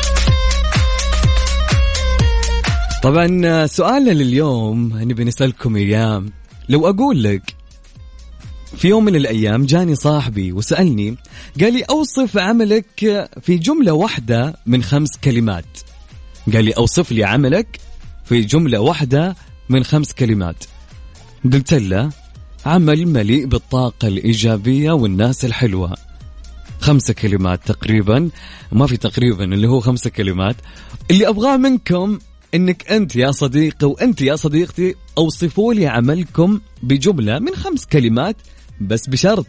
[3.03, 6.23] طبعا سؤالنا لليوم نبي نسألكم إياه
[6.69, 7.55] لو أقول لك
[8.77, 11.15] في يوم من الأيام جاني صاحبي وسألني
[11.61, 15.65] قال لي أوصف عملك في جملة واحدة من خمس كلمات.
[16.53, 17.79] قال لي أوصف لي عملك
[18.25, 19.35] في جملة واحدة
[19.69, 20.63] من خمس كلمات.
[21.45, 22.09] قلت له
[22.65, 25.97] عمل مليء بالطاقة الإيجابية والناس الحلوة.
[26.81, 28.29] خمسة كلمات تقريبا
[28.71, 30.55] ما في تقريبا اللي هو خمسة كلمات.
[31.11, 32.19] اللي أبغاه منكم
[32.55, 38.35] إنك أنت يا صديقي وأنت يا صديقتي أوصفوا لي عملكم بجملة من خمس كلمات
[38.81, 39.47] بس بشرط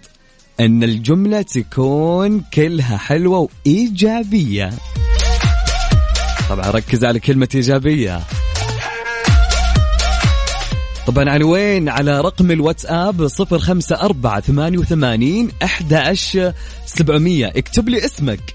[0.61, 4.71] أن الجملة تكون كلها حلوة وإيجابية.
[6.49, 8.21] طبعا ركز على كلمة إيجابية.
[11.07, 16.15] طبعا على وين؟ على رقم الواتساب صفر خمسة أربعة ثمانية وثمانين أحد
[16.87, 17.53] سبعمية.
[17.57, 18.55] اكتب لي اسمك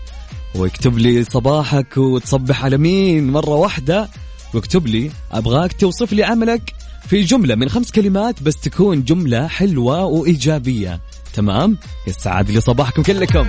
[0.56, 4.10] واكتب لي صباحك وتصبح على مين مرة واحدة.
[4.54, 6.74] واكتب لي أبغاك توصف لي عملك
[7.08, 11.02] في جملة من خمس كلمات بس تكون جملة حلوة وإيجابية.
[11.34, 11.78] تمام؟
[12.08, 13.48] يسعد لي صباحكم كلكم.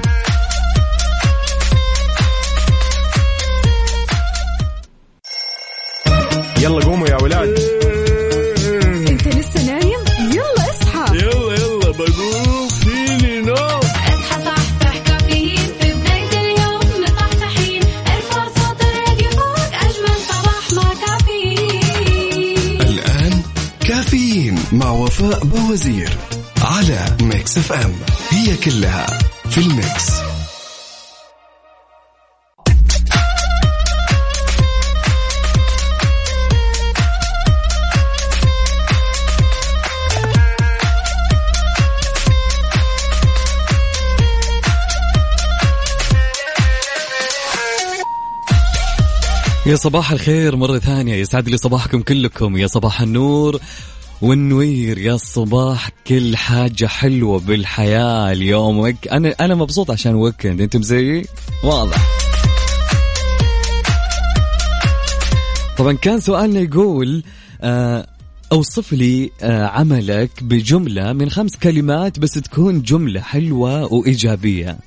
[6.61, 7.68] يلا قوموا يا ولاد.
[25.21, 26.11] وفاء بوزير
[26.63, 27.93] على Mix FM.
[28.31, 29.07] هي كلها
[29.51, 30.13] في ال Mix.
[49.67, 51.15] يا صباح الخير مرة ثانية.
[51.15, 52.57] يسعد لي صباحكم كلكم.
[52.57, 53.61] يا صباح النور.
[54.23, 58.79] والنوير يا صباح كل حاجة حلوة بالحياة اليوم.
[58.79, 59.09] وك...
[59.09, 61.27] أنا أنا مبسوط عشان ويكند أنتم زيي
[61.65, 62.09] واضح.
[65.79, 67.23] طبعا كان سؤالنا يقول
[67.63, 68.07] آه
[68.53, 74.79] أوصف لي آه عملك بجملة من خمس كلمات بس تكون جملة حلوة وإيجابية.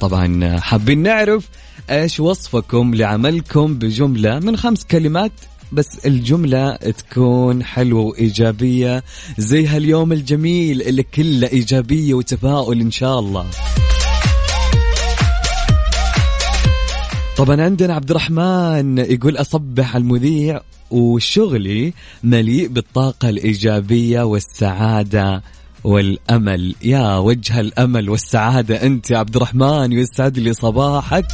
[0.00, 1.48] طبعا حابين نعرف
[1.90, 5.32] إيش وصفكم لعملكم بجملة من خمس كلمات؟
[5.72, 9.04] بس الجملة تكون حلوة وإيجابية
[9.38, 13.46] زي هاليوم الجميل اللي كله إيجابية وتفاؤل إن شاء الله.
[17.36, 20.60] طبعا عندنا عبد الرحمن يقول أصبح المذيع
[20.90, 21.92] وشغلي
[22.24, 25.42] مليء بالطاقة الإيجابية والسعادة
[25.84, 26.74] والأمل.
[26.82, 31.26] يا وجه الأمل والسعادة أنت يا عبد الرحمن يسعد لي صباحك.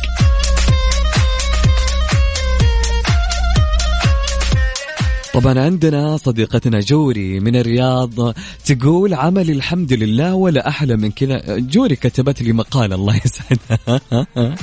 [5.34, 11.58] طبعا عندنا صديقتنا جوري من الرياض تقول عملي الحمد لله ولا أحلى من كذا.
[11.58, 14.00] جوري كتبت لي مقال الله يسعدها.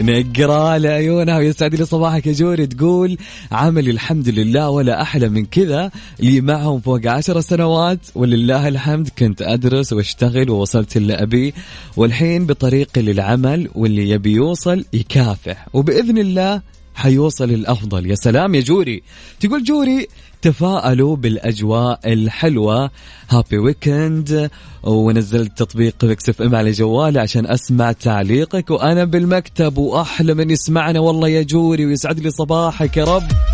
[0.00, 2.66] نقرأ لعيونها ويسعد لي صباحك يا جوري.
[2.66, 3.18] تقول
[3.52, 5.90] عملي الحمد لله ولا أحلى من كذا.
[6.20, 8.00] لي معهم فوق عشر سنوات.
[8.14, 11.54] ولله الحمد كنت أدرس وأشتغل ووصلت اللي ابي
[11.96, 15.66] والحين بطريقي للعمل واللي يبي يوصل يكافح.
[15.72, 16.62] وبإذن الله
[16.94, 18.06] حيوصل الأفضل.
[18.06, 19.02] يا سلام يا جوري.
[19.40, 20.08] تقول جوري
[20.42, 22.90] تفاءلوا بالأجواء الحلوة.
[23.30, 24.50] happy weekend
[24.82, 28.70] ونزلت تطبيق Mix FM على جوالي عشان أسمع تعليقك.
[28.70, 31.00] وأنا بالمكتب وأحلى من يسمعنا.
[31.00, 33.53] والله يا جوري ويسعد لي صباحك يا رب.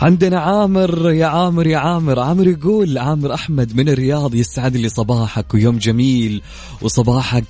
[0.00, 2.18] عندنا عامر يا عامر يا عامر.
[2.18, 6.42] عامر يقول عامر أحمد من الرياض يسعد لي صباحك ويوم جميل
[6.82, 7.44] وصباحك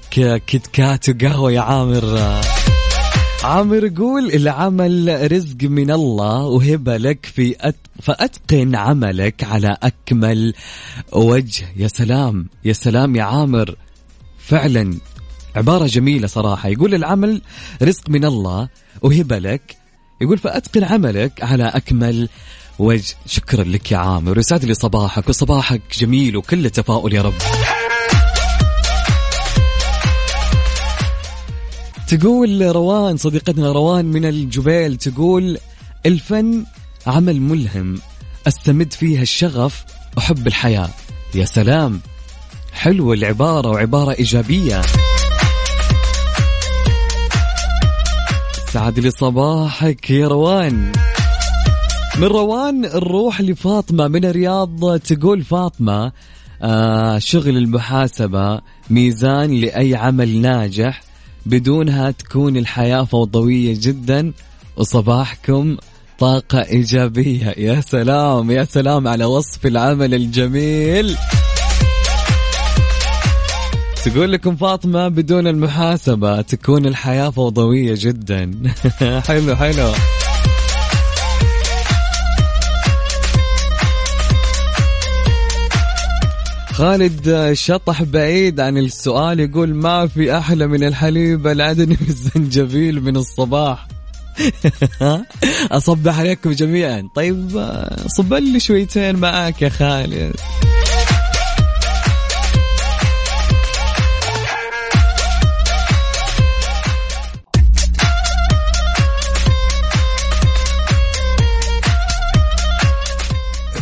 [0.47, 2.19] كيت كات وقهوة يا عامر.
[3.45, 7.77] عامر يقول العمل رزق من الله وهبة لك في أت...
[8.03, 10.55] فأتقن عملك على أكمل
[11.13, 11.65] وجه.
[11.77, 13.75] يا سلام يا سلام يا عامر.
[14.39, 14.95] فعلا
[15.57, 16.69] عبارة جميلة صراحة.
[16.69, 17.43] يقول العمل
[17.83, 18.69] رزق من الله
[19.03, 19.80] وهبة لك
[20.21, 22.29] يقول فأتقن عملك على أكمل
[22.79, 23.15] وجه.
[23.27, 24.37] شكرا لك يا عامر.
[24.37, 27.35] ويسعد لي صباحك وصباحك جميل وكل تفاؤل يا رب.
[32.09, 35.59] تقول روان صديقتنا روان من الجبيل تقول
[36.07, 36.65] الفن
[37.07, 37.99] عمل ملهم
[38.49, 39.85] أستمد فيها الشغف
[40.19, 40.91] احب الحياة.
[41.35, 42.01] يا سلام.
[42.73, 44.83] حلوة العبارة وعبارة إيجابية.
[48.73, 50.93] سعد لي صباحك يا روان.
[52.19, 56.13] من روان نروح لفاطمة من الرياض تقول فاطمة
[56.63, 58.61] آه شغل المحاسبة
[58.91, 61.03] ميزان لأي عمل ناجح
[61.47, 64.33] بدونها تكون الحياة فوضوية جدا
[64.77, 65.77] وصباحكم
[66.19, 67.55] طاقة إيجابية.
[67.59, 71.17] يا سلام يا سلام على وصف العمل الجميل.
[74.05, 78.51] تقول لكم فاطمة بدون المحاسبة تكون الحياة فوضوية جدا.
[79.29, 79.93] حلو حلو.
[86.73, 93.89] خالد شطح بعيد عن السؤال يقول ما في أحلى من الحليب العدني بالزنجبيل من الصباح؟
[95.71, 97.09] أصبح عليكم جميعا.
[97.15, 97.69] طيب
[98.07, 100.37] صب لي شويتين معاك يا خالد.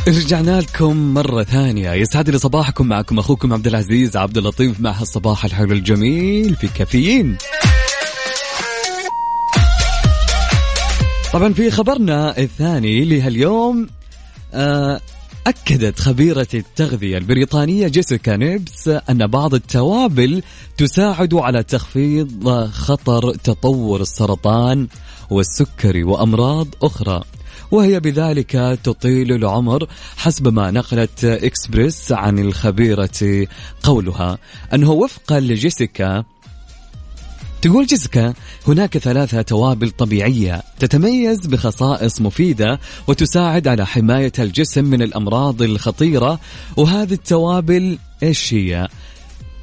[0.08, 1.92] رجعنا لكم مرة ثانية.
[1.92, 7.36] يسعد لي صباحكم معكم أخوكم عبد العزيز عبد اللطيف مع هالصباح الحلو الجميل في كافيين.
[11.32, 13.88] طبعا في خبرنا الثاني لهاليوم
[14.54, 15.00] آه
[15.46, 20.42] أكدت خبيرة التغذية البريطانية جيسيكا نيبس أن بعض التوابل
[20.76, 24.88] تساعد على تخفيض خطر تطور السرطان
[25.30, 27.22] والسكري وأمراض أخرى.
[27.70, 33.46] وهي بذلك تطيل العمر حسب ما نقلت إكسبريس عن الخبيرة
[33.82, 34.38] قولها.
[34.74, 36.24] أنه وفقا لجيسيكا
[37.62, 38.34] تقول جيسيكا
[38.68, 46.40] هناك ثلاثة توابل طبيعية تتميز بخصائص مفيدة وتساعد على حماية الجسم من الأمراض الخطيرة.
[46.76, 48.88] وهذه التوابل إيش هي؟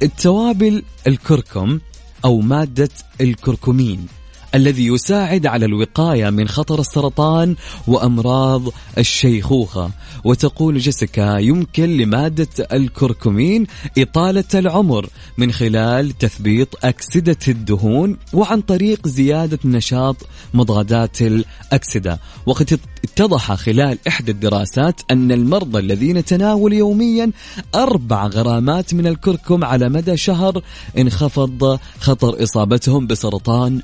[0.02, 1.80] التوابل الكركم
[2.24, 2.90] أو مادة
[3.20, 4.06] الكركمين.
[4.54, 8.62] الذي يساعد على الوقاية من خطر السرطان وأمراض
[8.98, 9.90] الشيخوخة.
[10.24, 13.66] وتقول جيسيكا يمكن لمادة الكركمين
[13.98, 20.16] إطالة العمر من خلال تثبيط أكسدة الدهون وعن طريق زيادة نشاط
[20.54, 22.20] مضادات الأكسدة.
[22.46, 27.30] وقد اتضح خلال إحدى الدراسات أن المرضى الذين تناولوا يوميا
[27.74, 30.62] أربع غرامات من الكركم على مدى شهر
[30.98, 33.82] انخفض خطر إصابتهم بسرطان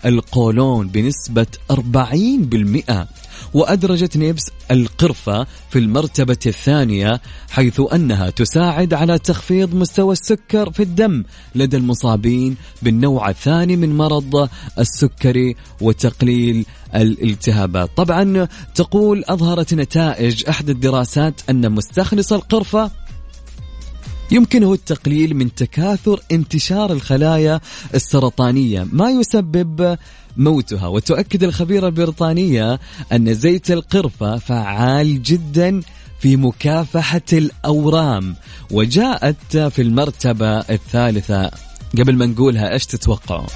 [0.53, 3.07] القولون بنسبة 40%
[3.55, 11.25] وأدرجت نيبس القرفة في المرتبة الثانية حيث أنها تساعد على تخفيض مستوى السكر في الدم
[11.55, 14.49] لدى المصابين بالنوع الثاني من مرض
[14.79, 17.91] السكري وتقليل الالتهابات.
[17.97, 22.91] طبعا تقول أظهرت نتائج إحدى الدراسات أن مستخلص القرفة
[24.33, 27.61] يمكنه التقليل من تكاثر انتشار الخلايا
[27.95, 29.99] السرطانية ما يسبب
[30.37, 32.81] موتها وتؤكد الخبيرة البريطانية
[33.13, 35.81] أن زيت القرفة فعال جدا
[36.21, 38.37] في مكافحة الأورام
[38.71, 41.51] وجاءت في المرتبة الثالثة
[41.99, 43.47] قبل ما نقولها إيش تتوقعوا؟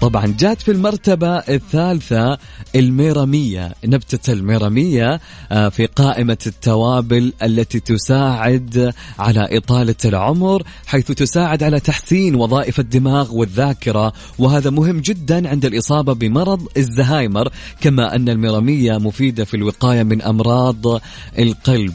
[0.00, 2.38] طبعا جات في المرتبة الثالثة
[2.76, 3.74] الميرامية.
[3.84, 5.20] نبتة الميرامية
[5.52, 13.34] آه، في قائمة التوابل التي تساعد على إطالة العمر حيث تساعد على تحسين وظائف الدماغ
[13.34, 14.12] والذاكرة.
[14.38, 17.48] وهذا مهم جدا عند الإصابة بمرض الزهايمر
[17.80, 21.00] كما أن الميرامية مفيدة في الوقاية من أمراض
[21.38, 21.94] القلب.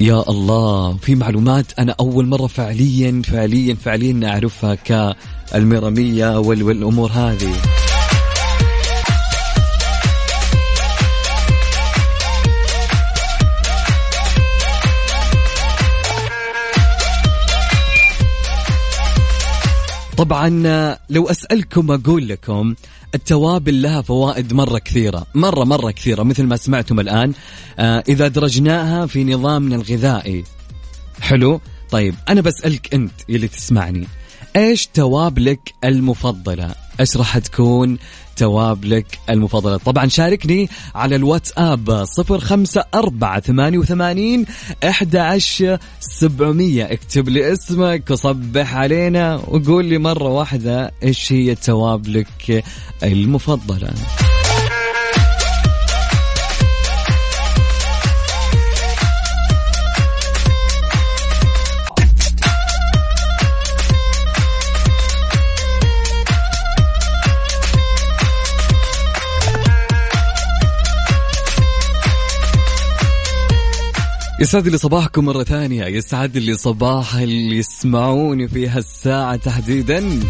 [0.00, 1.66] يا الله في معلومات.
[1.78, 7.52] أنا أول مرة فعليا فعليا فعليا أعرفها كالمرمية وال- والأمور هذه.
[20.16, 20.48] طبعا
[21.10, 22.74] لو أسألكم أقول لكم
[23.14, 27.32] التوابل لها فوائد مرة كثيرة مرة مرة كثيرة مثل ما سمعتم الآن.
[27.78, 30.44] آه، إذا درجناها في نظامنا الغذائي.
[31.20, 34.06] حلو؟ طيب أنا بسألك أنت يلي تسمعني.
[34.56, 37.98] إيش توابلك المفضلة؟ إيش راح تكون
[38.36, 44.46] توابلك المفضلة؟ طبعا شاركني على الواتساب صفر خمسة أربعة ثمانية وثمانين
[44.84, 45.16] أحد
[46.00, 46.92] سبعمية.
[46.92, 52.64] اكتب لي اسمك وصبح علينا وقول لي مرة واحدة إيش هي توابلك
[53.02, 53.90] المفضلة.
[74.40, 75.84] يسعد لي صباحكم مرة ثانية.
[75.84, 80.20] يسعد لي صباح اللي يسمعوني في هالساعة تحديدا.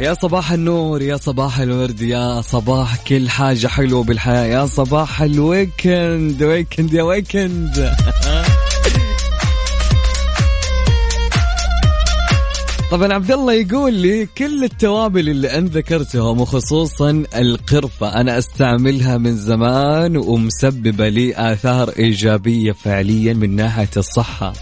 [0.00, 5.37] يا صباح النور يا صباح الورد يا صباح كل حاجة حلوة بالحياة يا صباح ال
[5.37, 7.92] weekend weekend يا weekend.
[12.92, 19.36] طبعا عبد الله يقول لي كل التوابل اللي أنت ذكرتهم وخصوصا القرفة أنا أستعملها من
[19.36, 24.52] زمان ومسببة لي آثار إيجابية فعليا من ناحية الصحة.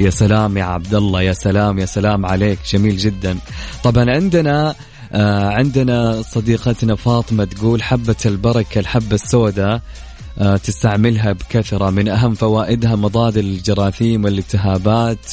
[0.00, 3.38] يا سلام يا عبد الله يا سلام يا سلام عليك جميل جدا.
[3.84, 4.74] طبعا عندنا
[5.12, 9.80] آه عندنا صديقتنا فاطمة تقول حبة البركة الحبة السوداء.
[10.64, 11.90] تستعملها بكثرة.
[11.90, 15.32] من أهم فوائدها مضاد الجراثيم والالتهابات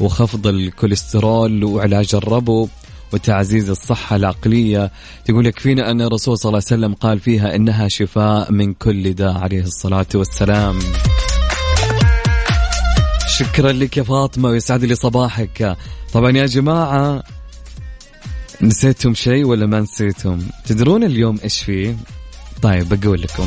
[0.00, 2.68] وخفض الكوليسترول وعلاج الربو
[3.12, 4.90] وتعزيز الصحة العقلية.
[5.24, 9.32] تقول يكفينا أن الرسول صلى الله عليه وسلم قال فيها إنها شفاء من كل داء
[9.32, 10.78] عليه الصلاة والسلام.
[13.38, 15.76] شكرا لك يا فاطمة ويسعد لي صباحك.
[16.12, 17.22] طبعا يا جماعة
[18.62, 21.96] نسيتم شيء ولا ما نسيتم؟ تدرون اليوم إيش فيه؟
[22.62, 23.46] طيب بقول لكم.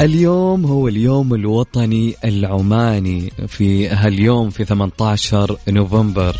[0.00, 6.36] اليوم هو اليوم الوطني العماني في هاليوم في 18 نوفمبر.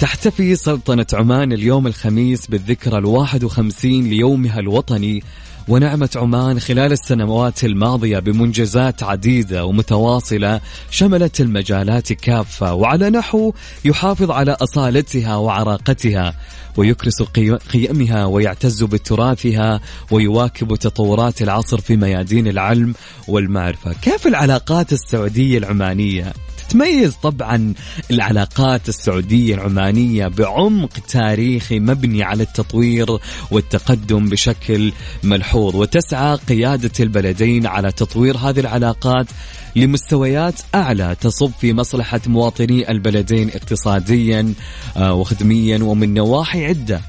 [0.00, 5.22] تحتفي سلطنة عمان اليوم الخميس بالذكرى الواحد وخمسين ليومها الوطني
[5.68, 10.60] ونعمت عمان خلال السنوات الماضية بمنجزات عديدة ومتواصلة
[10.90, 13.52] شملت المجالات كافة وعلى نحو
[13.84, 16.34] يحافظ على أصالتها وعراقتها
[16.76, 22.94] ويكرس قي- قيمها ويعتز بتراثها ويواكب تطورات العصر في ميادين العلم
[23.28, 23.92] والمعرفة.
[23.92, 26.32] كيف العلاقات السعودية العمانية؟
[26.68, 27.74] تتميز طبعا
[28.10, 33.18] العلاقات السعودية العمانية بعمق تاريخي مبني على التطوير
[33.50, 34.92] والتقدم بشكل
[35.24, 39.26] ملحوظ وتسعى قيادة البلدين على تطوير هذه العلاقات
[39.76, 44.54] لمستويات أعلى تصب في مصلحة مواطني البلدين اقتصاديا
[44.96, 47.00] آه، وخدميا ومن نواحي عدة.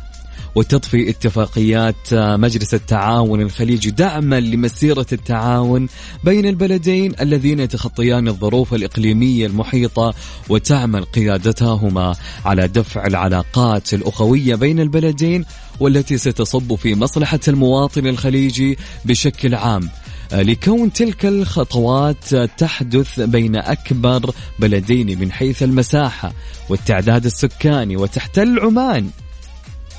[0.56, 5.88] وتضفي اتفاقيات آه، مجلس التعاون الخليجي دعما لمسيرة التعاون
[6.24, 10.14] بين البلدين الذين يتخطيان الظروف الإقليمية المحيطة
[10.50, 15.46] وتعمل قيادتهما على دفع العلاقات الأخوية بين البلدين
[15.80, 19.90] والتي ستصب في مصلحة المواطن الخليجي بشكل عام.
[20.32, 26.34] آه، لكون تلك الخطوات آه، تحدث بين أكبر بلدين من حيث المساحة
[26.70, 29.10] والتعداد السكاني وتحتل عمان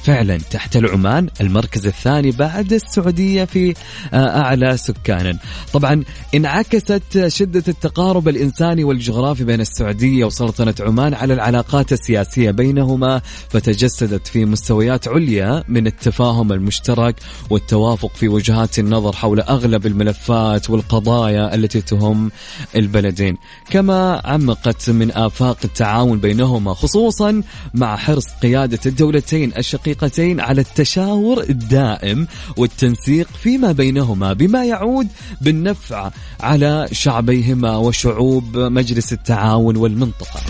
[0.04, 3.74] فعلا تحتل عمان المركز الثاني بعد السعودية في
[4.12, 5.38] آه، أعلى سكانا
[5.72, 14.26] طبعا انعكست شدة التقارب الإنساني والجغرافي بين السعودية وسلطنة عمان على العلاقات السياسية بينهما فتجسدت
[14.26, 17.16] في مستويات عليا من التفاهم المشترك
[17.50, 22.30] والتوافق في وجهات النظر حول أغلب الملفات والقضايا التي تهم
[22.76, 23.36] البلدين.
[23.70, 27.42] كما عمقت من آفاق التعاون بينهما خصوصا
[27.74, 29.89] مع حرص قيادة الدولتين الشقيقتين
[30.40, 32.26] على التشاور الدائم
[32.56, 35.08] والتنسيق فيما بينهما بما يعود
[35.40, 36.10] بالنفع
[36.40, 40.40] على شعبيهما وشعوب مجلس التعاون والمنطقة.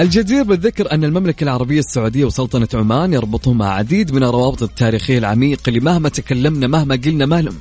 [0.00, 5.80] الجدير بالذكر أن المملكة العربية السعودية وسلطنة عمان يربطهما عديد من الروابط التاريخية العميقة اللي
[5.80, 7.52] مهما تكلمنا مهما قلنا مهما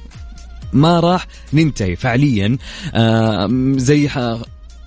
[0.73, 2.57] ما راح ننتهي فعليا.
[2.93, 4.09] آه زي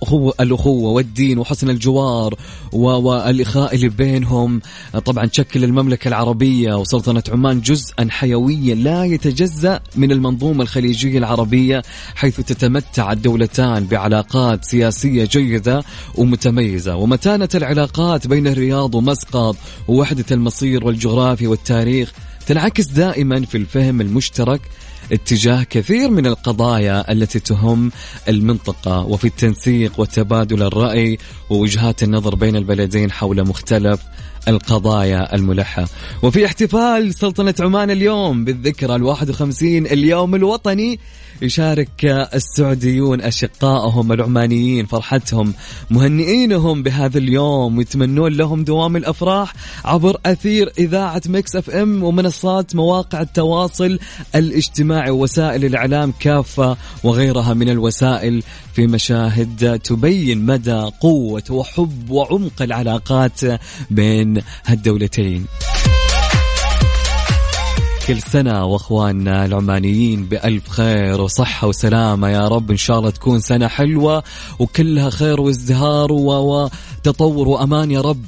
[0.03, 2.35] أخوة الأخوة والدين وحسن الجوار
[2.71, 4.61] و- والإخاء اللي بينهم.
[5.05, 11.81] طبعا تشكل المملكة العربية وسلطنة عمان جزءا حيويا لا يتجزأ من المنظومة الخليجية العربية
[12.15, 15.83] حيث تتمتع الدولتان بعلاقات سياسية جيدة
[16.15, 16.95] ومتميزة.
[16.95, 19.55] ومتانة العلاقات بين الرياض ومسقط
[19.87, 22.11] ووحدة المصير والجغرافيا والتاريخ
[22.47, 24.61] تنعكس دائما في الفهم المشترك
[25.11, 27.91] اتجاه كثير من القضايا التي تهم
[28.29, 31.17] المنطقة وفي التنسيق وتبادل الرأي
[31.49, 34.01] ووجهات النظر بين البلدين حول مختلف
[34.47, 35.87] القضايا الملحة.
[36.23, 40.99] وفي احتفال سلطنة عمان اليوم بالذكرى الواحد وخمسين اليوم الوطني
[41.41, 45.53] يشارك السعوديون أشقائهم العمانيين فرحتهم
[45.89, 49.53] مهنئينهم بهذا اليوم ويتمنون لهم دوام الأفراح
[49.85, 53.99] عبر أثير إذاعة Mix FM ومنصات مواقع التواصل
[54.35, 63.39] الاجتماعي ووسائل الإعلام كافة وغيرها من الوسائل في مشاهد تبين مدى قوة وحب وعمق العلاقات
[63.89, 65.45] بين هالدولتين.
[68.11, 72.29] كل سنة وأخواننا العمانيين بألف خير وصحة وسلامة.
[72.29, 74.23] يا رب إن شاء الله تكون سنة حلوة
[74.59, 78.25] وكلها خير وازدهار وتطور وأمان يا رب.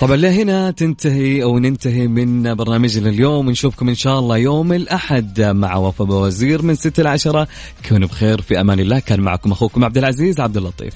[0.00, 3.48] طبعا لهنا تنتهي أو ننتهي من برنامجنا اليوم.
[3.48, 7.48] ونشوفكم إن شاء الله يوم الأحد مع وفاء بوزير من 6 ل 10
[7.88, 8.98] كونوا بخير في أمان الله.
[8.98, 10.94] كان معكم أخوكم عبد العزيز عبد اللطيف.